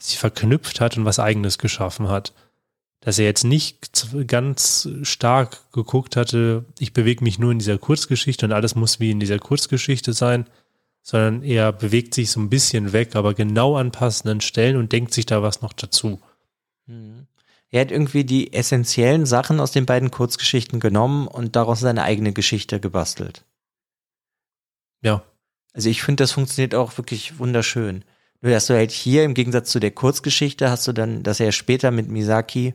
[0.05, 2.32] sie verknüpft hat und was eigenes geschaffen hat.
[3.00, 8.46] Dass er jetzt nicht ganz stark geguckt hatte, ich bewege mich nur in dieser Kurzgeschichte
[8.46, 10.46] und alles muss wie in dieser Kurzgeschichte sein,
[11.02, 15.12] sondern er bewegt sich so ein bisschen weg, aber genau an passenden Stellen und denkt
[15.12, 16.20] sich da was noch dazu.
[16.86, 17.26] Mhm.
[17.70, 22.32] Er hat irgendwie die essentiellen Sachen aus den beiden Kurzgeschichten genommen und daraus seine eigene
[22.32, 23.44] Geschichte gebastelt.
[25.02, 25.24] Ja,
[25.72, 28.05] also ich finde, das funktioniert auch wirklich wunderschön.
[28.45, 31.51] Nur dass du halt hier im Gegensatz zu der Kurzgeschichte hast du dann, dass er
[31.51, 32.74] später mit Misaki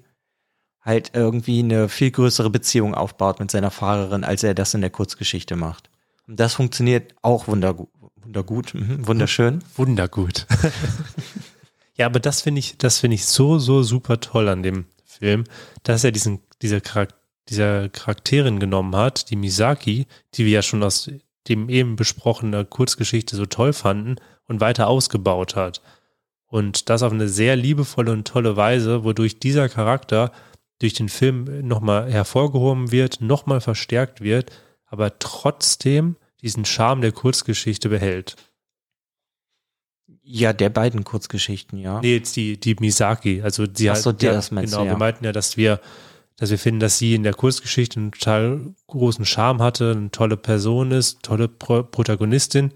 [0.81, 4.89] halt irgendwie eine viel größere Beziehung aufbaut mit seiner Fahrerin, als er das in der
[4.89, 5.91] Kurzgeschichte macht.
[6.27, 9.63] Und das funktioniert auch wundergut, wundergut, mhm, wunderschön.
[9.75, 10.47] Wundergut.
[11.93, 15.43] ja, aber das finde ich, das finde ich so, so super toll an dem Film,
[15.83, 17.15] dass er diesen, dieser Charakter,
[17.47, 21.11] dieser Charakterin genommen hat, die Misaki, die wir ja schon aus
[21.47, 24.15] dem eben besprochene Kurzgeschichte so toll fanden
[24.49, 25.81] und weiter ausgebaut hat.
[26.47, 30.31] Und das auf eine sehr liebevolle und tolle Weise, wodurch dieser Charakter
[30.79, 34.51] durch den Film nochmal hervorgehoben wird, nochmal verstärkt wird,
[34.87, 38.35] aber trotzdem diesen Charme der Kurzgeschichte behält.
[40.23, 42.01] Ja, der beiden Kurzgeschichten, ja.
[42.01, 43.41] Nee, jetzt die, die Misaki.
[43.41, 44.93] Also die Ach so, der, das meinst genau, du, ja.
[44.93, 45.79] wir meinten ja, dass wir
[46.39, 50.37] dass wir finden, dass sie in der Kurzgeschichte einen total großen Charme hatte, eine tolle
[50.37, 52.71] Person ist, tolle Pro Protagonistin.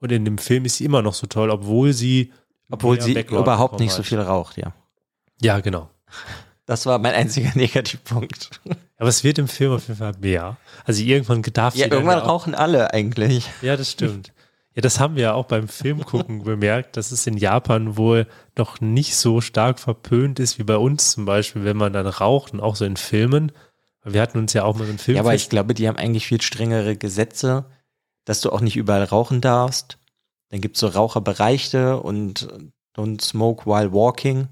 [0.00, 2.32] Und in dem Film ist sie immer noch so toll, obwohl sie
[2.70, 4.74] obwohl sie Background überhaupt nicht so viel raucht, ja.
[5.40, 5.90] Ja, genau.
[6.66, 8.60] Das war mein einziger Negativpunkt.
[8.98, 10.58] Aber es wird im Film auf jeden Fall mehr.
[10.84, 11.90] Also irgendwann darf ja, sie.
[11.90, 13.48] Ja, irgendwann rauchen alle eigentlich.
[13.62, 14.32] Ja, das stimmt.
[14.74, 18.26] Ja, das haben wir ja auch beim Filmgucken bemerkt, dass es in Japan wohl
[18.56, 22.52] noch nicht so stark verpönt ist wie bei uns zum Beispiel, wenn man dann raucht
[22.52, 23.52] und auch so in Filmen.
[24.04, 25.16] Wir hatten uns ja auch mal einen Film.
[25.16, 27.66] Ja, aber ich glaube, die haben eigentlich viel strengere Gesetze,
[28.28, 29.96] dass du auch nicht überall rauchen darfst.
[30.50, 32.46] Dann gibt es so Raucherbereiche und
[32.94, 34.48] don't smoke while walking.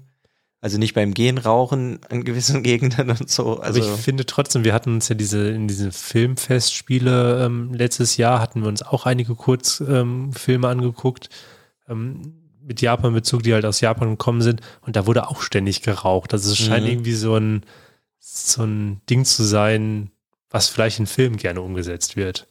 [0.61, 3.59] Also nicht beim Gehen rauchen in gewissen Gegenden und so.
[3.59, 8.17] Also Aber ich finde trotzdem, wir hatten uns ja diese in diesen Filmfestspiele ähm, letztes
[8.17, 11.29] Jahr hatten wir uns auch einige Kurzfilme ähm, angeguckt.
[11.87, 14.61] Ähm, mit Japan-Bezug, die halt aus Japan gekommen sind.
[14.81, 16.33] Und da wurde auch ständig geraucht.
[16.33, 16.91] Also es scheint Mhm.
[16.91, 17.63] irgendwie so ein,
[18.19, 20.11] so ein Ding zu sein,
[20.49, 22.47] was vielleicht in Filmen gerne umgesetzt wird.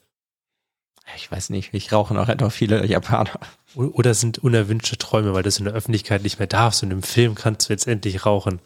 [1.14, 3.38] Ich weiß nicht, ich rauche noch etwa viele Japaner.
[3.74, 7.02] Oder sind unerwünschte Träume, weil du es in der Öffentlichkeit nicht mehr darfst und im
[7.02, 8.60] Film kannst du jetzt endlich rauchen.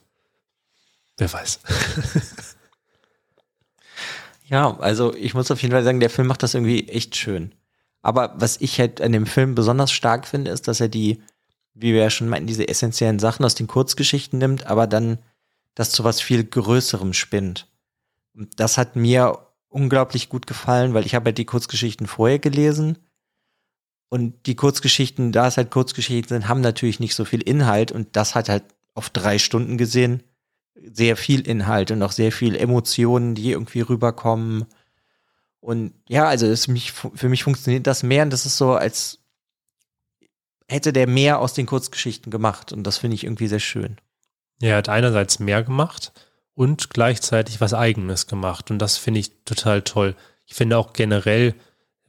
[1.19, 1.61] Wer weiß.
[4.51, 7.53] Ja, also ich muss auf jeden Fall sagen, der Film macht das irgendwie echt schön.
[8.03, 11.23] Aber was ich halt an dem Film besonders stark finde, ist, dass er die,
[11.75, 15.19] wie wir ja schon meinten, diese essentiellen Sachen aus den Kurzgeschichten nimmt, aber dann
[15.77, 17.69] das zu was viel Größerem spinnt.
[18.35, 19.39] Und das hat mir
[19.71, 22.99] unglaublich gut gefallen, weil ich habe halt die Kurzgeschichten vorher gelesen.
[24.09, 28.17] Und die Kurzgeschichten, da es halt Kurzgeschichten sind, haben natürlich nicht so viel Inhalt und
[28.17, 28.65] das hat halt
[28.95, 30.23] auf drei Stunden gesehen
[30.93, 34.67] sehr viel Inhalt und auch sehr viel Emotionen, die irgendwie rüberkommen.
[35.61, 39.19] Und ja, also es mich, für mich funktioniert das mehr und das ist so, als
[40.69, 43.97] hätte der mehr aus den Kurzgeschichten gemacht und das finde ich irgendwie sehr schön.
[44.61, 46.13] Er hat einerseits mehr gemacht
[46.61, 48.71] und gleichzeitig was Eigenes gemacht.
[48.71, 50.15] Und das finde ich total toll.
[50.45, 51.55] Ich finde auch generell,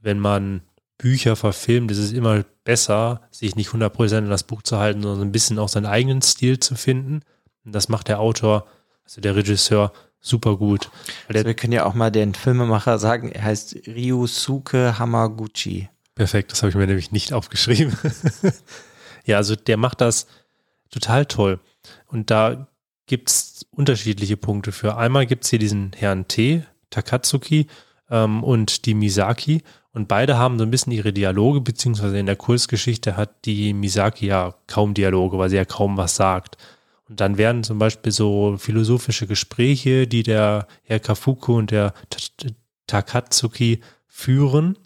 [0.02, 0.60] wenn man
[0.98, 5.30] Bücher verfilmt, ist es immer besser, sich nicht 100% an das Buch zu halten, sondern
[5.30, 7.22] ein bisschen auch seinen eigenen Stil zu finden.
[7.64, 8.68] Und das macht der Autor,
[9.06, 10.92] also der Regisseur, super gut.
[11.30, 15.88] Also wir können ja auch mal den Filmemacher sagen, er heißt Ryusuke Hamaguchi.
[16.14, 17.98] perfekt, das habe ich mir nämlich nicht aufgeschrieben.
[19.26, 20.28] ja, also der macht das
[20.90, 21.62] total toll.
[22.08, 22.68] Und da
[23.06, 24.98] gibt's unterschiedliche Punkte für.
[24.98, 27.68] Einmal gibt's hier diesen Herrn T, Takatsuki
[28.10, 29.64] ähm, und die Misaki.
[29.94, 34.28] Und beide haben so ein bisschen ihre Dialoge, beziehungsweise in der Kurzgeschichte hat die Misaki
[34.28, 36.58] ja kaum Dialoge, weil sie ja kaum was sagt.
[37.10, 41.94] Und dann werden zum Beispiel so philosophische Gespräche, die der Herr Kafuku und der
[42.88, 44.78] Takatsuki führen,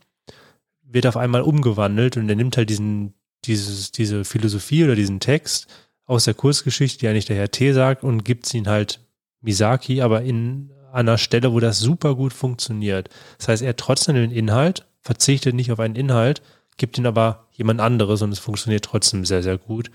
[0.83, 3.13] wird auf einmal umgewandelt und er nimmt halt diesen,
[3.43, 5.67] dieses, diese Philosophie oder diesen Text
[6.05, 8.99] aus der Kurzgeschichte, die eigentlich der Herr T sagt, und gibt ihn halt
[9.41, 13.09] Misaki, aber in einer Stelle, wo das super gut funktioniert.
[13.37, 16.41] Das heißt, er hat trotzdem den Inhalt, verzichtet nicht auf einen Inhalt,
[16.77, 19.91] gibt ihn aber jemand anderes und es funktioniert trotzdem sehr, sehr gut.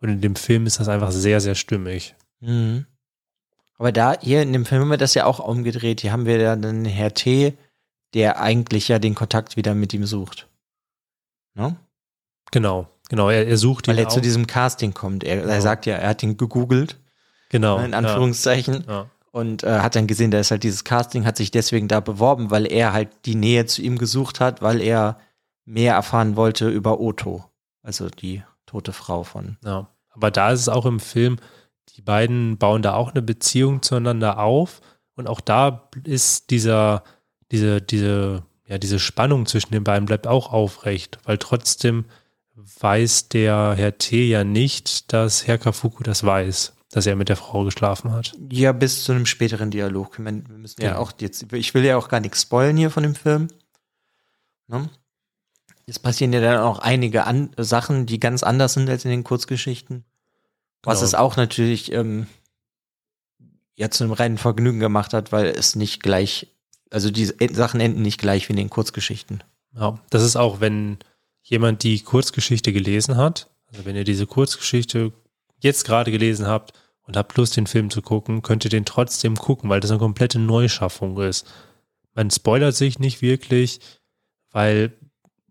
[0.00, 2.14] Und in dem Film ist das einfach sehr, sehr stimmig.
[2.40, 2.86] Mhm.
[3.78, 6.02] Aber da, hier in dem Film haben wir das ja auch umgedreht.
[6.02, 7.54] Hier haben wir ja dann Herr T,
[8.14, 10.48] der eigentlich ja den Kontakt wieder mit ihm sucht.
[11.54, 11.76] Ne?
[12.50, 13.28] Genau, genau.
[13.28, 14.22] Er, er sucht Weil ihn er zu auch.
[14.22, 15.22] diesem Casting kommt.
[15.24, 15.60] Er, er Genau.
[15.60, 16.96] sagt ja, er hat ihn gegoogelt,
[17.50, 17.78] Genau.
[17.78, 18.84] in Anführungszeichen.
[18.86, 18.92] Ja.
[18.92, 19.06] Ja.
[19.32, 22.50] Und äh, hat dann gesehen, da ist halt dieses Casting, hat sich deswegen da beworben,
[22.50, 25.18] weil er halt die Nähe zu ihm gesucht hat, weil er
[25.64, 27.44] mehr erfahren wollte über Otto.
[27.82, 29.56] Also die tote Frau von.
[29.64, 31.36] Ja, aber da ist es auch im Film,
[31.96, 34.80] die beiden bauen da auch eine Beziehung zueinander auf
[35.14, 37.04] und auch da ist dieser,
[37.52, 42.04] diese, diese, ja, diese Spannung zwischen den beiden bleibt auch aufrecht, weil trotzdem
[42.80, 47.36] weiß der Herr T ja nicht, dass Herr Kafuku das weiß, dass er mit der
[47.36, 48.32] Frau geschlafen hat.
[48.50, 50.18] Ja, bis zu einem späteren Dialog.
[50.18, 51.00] Wir müssen ja Genau.
[51.00, 53.48] auch jetzt, ich will ja auch gar nichts spoilen hier von dem Film.
[54.68, 54.88] Ne?
[55.86, 59.24] Es passieren ja dann auch einige an Sachen, die ganz anders sind als in den
[59.24, 60.04] Kurzgeschichten.
[60.82, 61.06] Was Genau.
[61.06, 62.26] es auch natürlich ähm,
[63.76, 66.48] ja zu einem reinen Vergnügen gemacht hat, weil es nicht gleich,
[66.90, 69.42] also die Sachen enden nicht gleich wie in den Kurzgeschichten.
[69.74, 70.98] Ja, das ist auch, wenn
[71.50, 75.12] jemand die Kurzgeschichte gelesen hat, also wenn ihr diese Kurzgeschichte
[75.58, 76.72] jetzt gerade gelesen habt
[77.02, 79.98] und habt Lust, den Film zu gucken, könnt ihr den trotzdem gucken, weil das eine
[79.98, 81.46] komplette Neuschaffung ist.
[82.14, 83.80] Man spoilert sich nicht wirklich,
[84.52, 84.92] weil,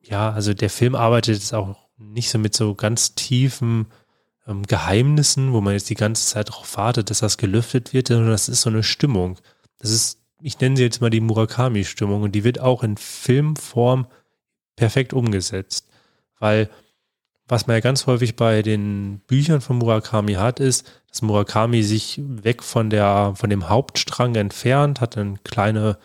[0.02, 3.88] ja, also der Film arbeitet jetzt auch nicht so mit so ganz tiefen
[4.48, 8.30] ähm, Geheimnissen, wo man jetzt die ganze Zeit darauf wartet, dass das gelüftet wird, sondern
[8.30, 9.38] das ist so eine Stimmung.
[9.80, 14.08] Das ist, ich nenne sie jetzt mal die Murakami-Stimmung und die wird auch in Filmform
[14.78, 15.89] perfekt umgesetzt.
[16.40, 16.70] Weil
[17.48, 22.22] was man ja ganz häufig bei den Büchern von Murakami hat, ist, dass Murakami sich
[22.24, 25.98] weg von der, von dem Hauptstrang entfernt, hat dann kleine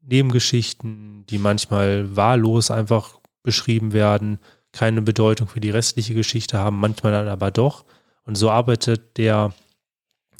[0.00, 4.40] Nebengeschichten, die manchmal wahllos einfach beschrieben werden,
[4.72, 7.84] keine Bedeutung für die restliche Geschichte haben, manchmal dann aber doch.
[8.24, 9.54] Und so arbeitet der,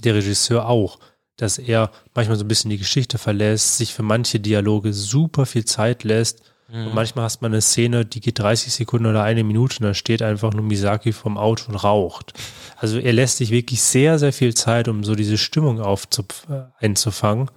[0.02, 0.98] der Regisseur auch,
[1.36, 5.64] dass er manchmal so ein bisschen die Geschichte verlässt, sich für manche Dialoge super viel
[5.64, 6.42] Zeit lässt.
[6.74, 9.94] Und manchmal hast man eine Szene, die geht 30 Sekunden oder eine Minute und da
[9.94, 12.32] steht einfach nur Misaki vom Auto und raucht.
[12.76, 16.70] Also er lässt sich wirklich sehr, sehr viel Zeit, um so diese Stimmung aufzupf- äh,
[16.78, 17.48] einzufangen.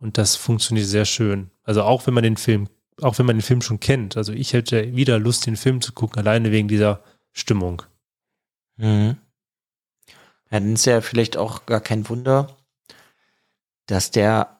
[0.00, 1.52] Und das funktioniert sehr schön.
[1.62, 2.68] Also auch wenn man den Film,
[3.00, 4.16] auch wenn man den Film schon kennt.
[4.16, 7.82] Also ich hätte wieder Lust, den Film zu gucken, alleine wegen dieser Stimmung.
[8.78, 9.16] Mhm.
[10.50, 12.56] Ja, dann ist ja vielleicht auch gar kein Wunder,
[13.86, 14.57] dass der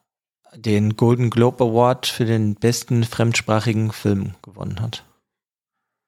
[0.54, 5.04] den Golden Globe Award für den besten fremdsprachigen Film gewonnen hat.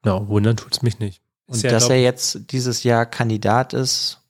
[0.05, 1.23] Ja, wundern tut's mich nicht.
[1.47, 4.21] Und ja, dass er jetzt dieses Jahr Kandidat ist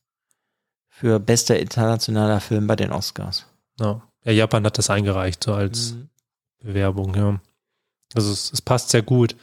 [0.88, 3.46] für bester internationaler Film bei den Oscars.
[3.78, 4.02] Ja.
[4.24, 6.08] ja, Japan hat das eingereicht, so als Mhm.
[6.62, 7.40] Bewerbung, ja.
[8.14, 9.34] Also es, es passt sehr gut.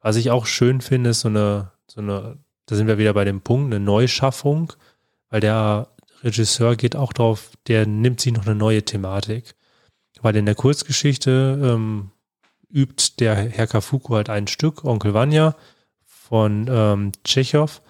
[0.00, 3.24] Was ich auch schön finde, ist so eine, so eine, da sind wir wieder bei
[3.24, 4.72] dem Punkt, eine Neuschaffung,
[5.30, 5.88] weil der
[6.22, 9.54] Regisseur geht auch drauf, der nimmt sich noch eine neue Thematik.
[10.26, 12.10] Weil in der Kurzgeschichte ähm,
[12.68, 15.54] übt der Herr Kafuku halt ein Stück, Onkel Vanya
[16.04, 17.80] von ähm, Tschechow.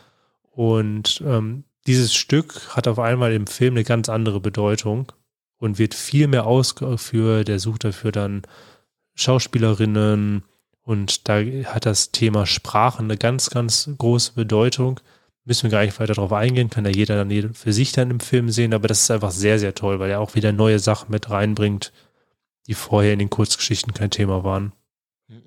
[0.51, 5.12] Und ähm, dieses Stück hat auf einmal im Film eine ganz andere Bedeutung
[5.57, 7.49] und wird viel mehr ausgeführt.
[7.49, 8.43] Der sucht dafür dann
[9.14, 10.45] Schauspielerinnen
[10.82, 15.01] und da hat das Thema Sprache eine ganz, ganz große Bedeutung.
[15.47, 18.20] Müssen wir gar nicht weiter darauf eingehen, kann da jeder dann für sich dann im
[18.20, 21.11] Film sehen, aber das ist einfach sehr, sehr toll, weil er auch wieder neue Sachen
[21.11, 21.93] mit reinbringt,
[22.67, 24.73] die vorher in den Kurzgeschichten kein Thema waren.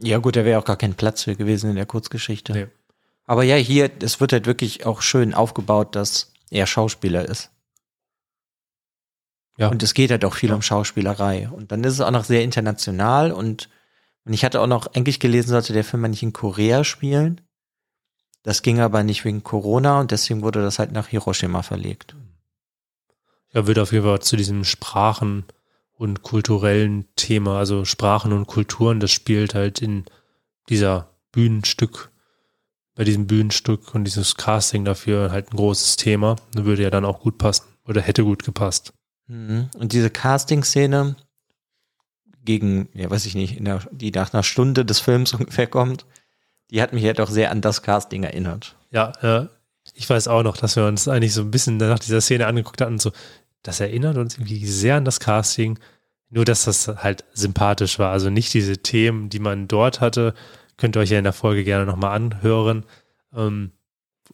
[0.02, 2.54] Ja gut, da wäre auch gar kein Platz für gewesen in der Kurzgeschichte.
[2.54, 2.68] Nee.
[3.26, 7.52] Aber ja, hier, es wird halt wirklich auch schön aufgebaut, dass er Schauspieler ist.
[9.58, 9.68] Ja.
[9.70, 10.56] Und es geht halt auch viel Ja.
[10.56, 11.50] um Schauspielerei.
[11.50, 13.70] Und dann ist es auch noch sehr international und,
[14.26, 17.42] und ich hatte auch noch eigentlich gelesen, sollte der Film eigentlich in Korea spielen.
[18.44, 22.16] Das ging aber nicht wegen Corona und deswegen wurde das halt nach Hiroshima verlegt.
[23.54, 25.46] Ja, wird auf jeden Fall zu diesem Sprachen-
[26.00, 30.06] und kulturellen Thema, also Sprachen und Kulturen, das spielt halt in
[30.70, 32.10] dieser Bühnenstück,
[32.96, 36.38] bei diesem Bühnenstück und dieses Casting dafür halt ein großes Thema.
[36.54, 38.94] Das würde ja dann auch gut passen oder hätte gut gepasst.
[39.28, 39.70] Mhm.
[39.78, 41.18] Und diese Casting-Szene
[42.46, 46.06] gegen, ja, weiß ich nicht, in der, die nach einer Stunde des Films ungefähr kommt,
[46.72, 48.78] die hat mich halt auch sehr an das Casting erinnert.
[48.90, 49.48] Ja, äh,
[49.96, 52.80] ich weiß auch noch, dass wir uns eigentlich so ein bisschen nach dieser Szene angeguckt
[52.80, 53.12] hatten, so,
[53.64, 55.80] das erinnert uns irgendwie sehr an das Casting,
[56.30, 58.12] nur dass das halt sympathisch war.
[58.12, 60.34] Also nicht diese Themen, die man dort hatte,
[60.78, 62.86] könnt ihr euch ja in der Folge gerne nochmal anhören.
[63.36, 63.72] Ähm,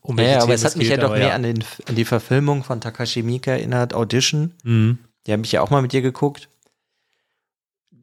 [0.01, 2.05] um welche ja, aber es hat mich geht, ja doch mehr an, den, an die
[2.05, 4.53] Verfilmung von Takashi Miike erinnert, Audition.
[4.63, 4.99] Mhm.
[5.25, 6.49] Die habe ich ja auch mal mit dir geguckt.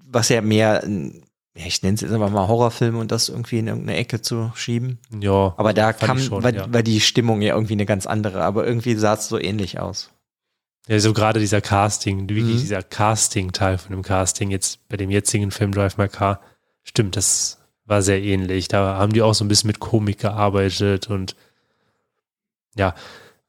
[0.08, 3.68] Was ja mehr, ja, ich nenne es jetzt einfach mal Horrorfilm und das irgendwie in
[3.68, 4.98] irgendeine Ecke zu schieben.
[5.20, 6.72] Ja, Aber da kam, schon, war, ja.
[6.72, 10.10] war die Stimmung ja irgendwie eine ganz andere, aber irgendwie sah es so ähnlich aus.
[10.88, 12.60] Ja, so gerade dieser Casting, wirklich Mhm.
[12.60, 16.40] dieser Casting-Teil von dem Casting jetzt bei dem jetzigen Film Drive My Car,
[16.82, 18.68] stimmt, das war sehr ähnlich.
[18.68, 21.36] Da haben die auch so ein bisschen mit Komik gearbeitet und
[22.74, 22.94] ja,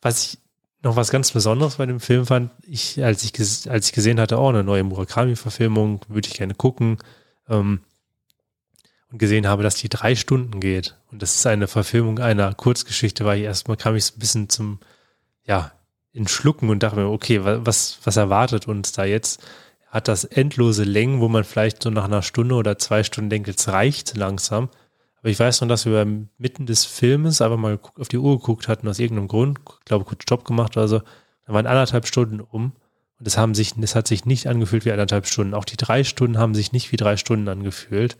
[0.01, 0.39] was ich
[0.83, 4.37] noch was ganz Besonderes bei dem Film fand, ich, als ich, als ich gesehen hatte,
[4.37, 6.97] oh, eine neue Murakami-Verfilmung, würde ich gerne gucken,
[7.47, 7.79] ähm,
[9.09, 10.97] und gesehen habe, dass die drei Stunden geht.
[11.09, 14.49] Und das ist eine Verfilmung einer Kurzgeschichte, war ich erstmal, kam ich so ein bisschen
[14.49, 14.79] zum,
[15.45, 15.71] ja,
[16.13, 19.43] in Schlucken und dachte mir, okay, wa- was, was erwartet uns da jetzt?
[19.87, 23.47] Hat das endlose Längen, wo man vielleicht so nach einer Stunde oder zwei Stunden denkt,
[23.47, 24.69] jetzt reicht langsam.
[25.19, 26.05] Aber ich weiß noch, dass wir
[26.37, 30.05] mitten des Filmes einfach mal auf die Uhr geguckt hatten, aus irgendeinem Grund, ich glaube,
[30.05, 30.99] kurz Stopp gemacht oder so.
[31.45, 32.73] Da waren anderthalb Stunden um.
[33.19, 35.53] Und es haben sich, es hat sich nicht angefühlt wie anderthalb Stunden.
[35.53, 38.17] Auch die drei Stunden haben sich nicht wie drei Stunden angefühlt.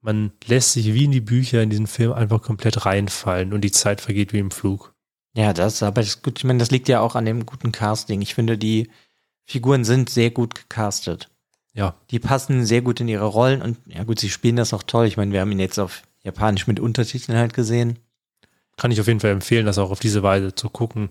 [0.00, 3.70] Man lässt sich wie in die Bücher in diesen Film einfach komplett reinfallen und die
[3.72, 4.94] Zeit vergeht wie im Flug.
[5.38, 8.22] Ja, das, aber das, gut, ich meine, das liegt ja auch an dem guten Casting.
[8.22, 8.90] Ich finde, die
[9.46, 11.28] Figuren sind sehr gut gecastet.
[11.74, 14.82] Ja, Die passen sehr gut in ihre Rollen und ja gut, sie spielen das auch
[14.82, 15.06] toll.
[15.06, 18.00] Ich meine, wir haben ihn jetzt auf Japanisch mit Untertiteln halt gesehen.
[18.76, 21.10] kann ich auf jeden Fall empfehlen, das auch auf diese Weise zu gucken,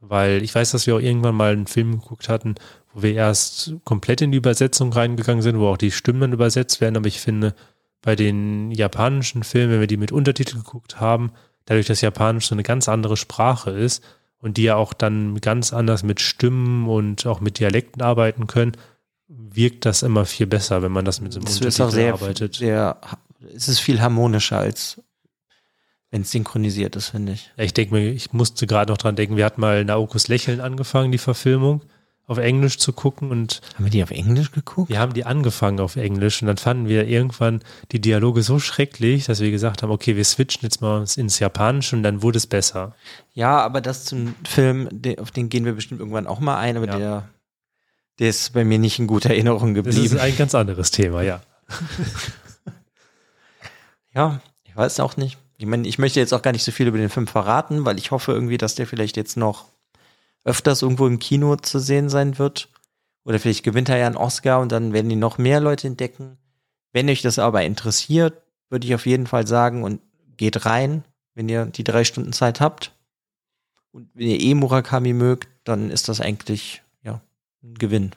[0.00, 2.56] weil ich weiß, dass wir auch irgendwann mal einen Film geguckt hatten,
[2.92, 6.98] wo wir erst komplett in die Übersetzung reingegangen sind, wo auch die Stimmen übersetzt werden,
[6.98, 7.54] aber ich finde,
[8.02, 11.32] bei den japanischen Filmen, wenn wir die mit Untertitel geguckt haben,
[11.64, 14.02] dadurch, dass Japanisch so eine ganz andere Sprache ist
[14.38, 18.72] und die ja auch dann ganz anders mit Stimmen und auch mit Dialekten arbeiten können,
[19.28, 21.90] wirkt das immer viel besser, wenn man das mit so einem Es ist Untertitel auch
[21.90, 22.54] sehr, arbeitet.
[22.56, 23.00] sehr,
[23.54, 25.00] es ist viel harmonischer als
[26.12, 27.50] wenn es synchronisiert ist, finde ich.
[27.56, 30.60] Ja, ich denke mir, ich musste gerade noch dran denken, wir hatten mal Naokos Lächeln
[30.60, 31.80] angefangen, die Verfilmung,
[32.26, 34.88] auf Englisch zu gucken und Haben wir die auf Englisch geguckt?
[34.90, 39.26] wir haben die angefangen auf Englisch und dann fanden wir irgendwann die Dialoge so schrecklich,
[39.26, 42.46] dass wir gesagt haben, okay, wir switchen jetzt mal ins Japanische und dann wurde es
[42.46, 42.94] besser.
[43.34, 46.86] Ja, aber das zum Film, auf den gehen wir bestimmt irgendwann auch mal ein, aber
[46.86, 46.96] Ja.
[46.98, 47.28] der,
[48.18, 50.18] der ist bei mir nicht in guter Erinnerung Das ist geblieben.
[50.20, 51.40] ein ganz anderes Thema, ja.
[54.14, 55.38] Ja, ich weiß auch nicht.
[55.58, 57.98] Ich meine, ich möchte jetzt auch gar nicht so viel über den Film verraten, weil
[57.98, 59.66] ich hoffe irgendwie, dass der vielleicht jetzt noch
[60.44, 62.68] öfters irgendwo im Kino zu sehen sein wird.
[63.24, 66.38] Oder vielleicht gewinnt er ja einen Oscar und dann werden die noch mehr Leute entdecken.
[66.92, 70.00] Wenn euch das aber interessiert, würde ich auf jeden Fall sagen und
[70.36, 72.94] geht rein, wenn ihr die drei Stunden Zeit habt.
[73.92, 77.20] Und wenn ihr eh Murakami mögt, dann ist das eigentlich, ja,
[77.62, 78.12] ein Gewinn.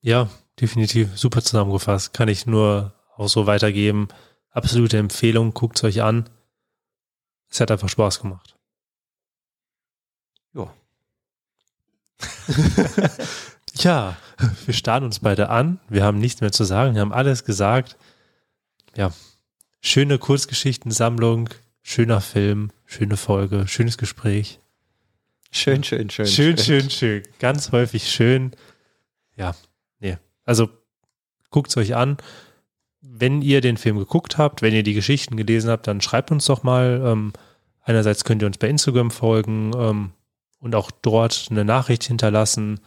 [0.00, 0.28] Ja,
[0.60, 2.12] definitiv super zusammengefasst.
[2.12, 4.08] Kann ich nur auch so weitergeben.
[4.50, 6.28] Absolute Empfehlung, guckt es euch an.
[7.48, 8.56] Es hat einfach Spaß gemacht.
[10.54, 10.72] Ja.
[13.78, 14.16] Ja,
[14.64, 15.80] wir starren uns beide an.
[15.88, 16.94] Wir haben nichts mehr zu sagen.
[16.94, 17.96] Wir haben alles gesagt.
[18.96, 19.12] Ja,
[19.80, 21.50] schöne Kurzgeschichtensammlung,
[21.82, 24.60] schöner Film, schöne Folge, schönes Gespräch.
[25.50, 26.26] Schön, schön, schön.
[26.26, 27.22] Schön, schön, schön.
[27.38, 28.52] Ganz häufig schön.
[29.36, 29.54] Ja,
[30.00, 30.18] nee.
[30.44, 30.68] Also
[31.50, 32.16] guckt es euch an.
[33.00, 36.46] Wenn ihr den Film geguckt habt, wenn ihr die Geschichten gelesen habt, dann schreibt uns
[36.46, 37.02] doch mal.
[37.04, 37.32] Ähm,
[37.82, 40.12] einerseits könnt ihr uns bei Instagram folgen ähm,
[40.64, 42.80] und auch dort eine Nachricht hinterlassen.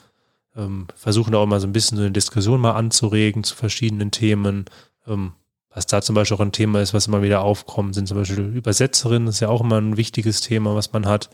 [0.56, 4.66] Ähm, versuchen auch immer so ein bisschen so eine Diskussion mal anzuregen zu verschiedenen Themen.
[5.06, 5.34] Ähm,
[5.70, 8.40] was da zum Beispiel auch ein Thema ist, was immer wieder aufkommt, sind zum Beispiel
[8.40, 11.30] Übersetzerinnen, das ist ja auch immer ein wichtiges Thema, was man hat.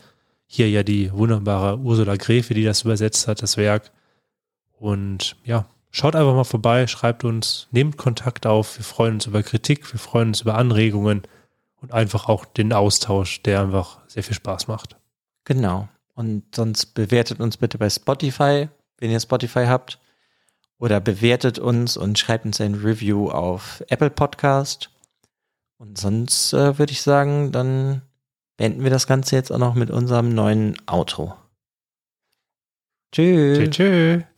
[0.46, 3.90] Hier ja die wunderbare Ursula Gräfe, die das übersetzt hat, das Werk.
[4.78, 8.76] Und ja, schaut einfach mal vorbei, schreibt uns, nehmt Kontakt auf.
[8.76, 11.22] Wir freuen uns über Kritik, wir freuen uns über Anregungen
[11.80, 14.98] und einfach auch den Austausch, der einfach sehr viel Spaß macht.
[15.44, 15.88] Genau.
[16.14, 19.98] Und sonst bewertet uns bitte bei Spotify, wenn ihr Spotify habt.
[20.78, 24.90] Oder bewertet uns und schreibt uns ein Review auf Apple Podcast.
[25.78, 28.02] Und sonst äh, würde ich sagen, dann
[28.56, 30.76] beenden wir das Ganze jetzt auch noch mit unserem neuen.
[33.12, 33.58] Tschüss.
[33.58, 33.70] Tschüss.
[33.70, 34.33] tschüss.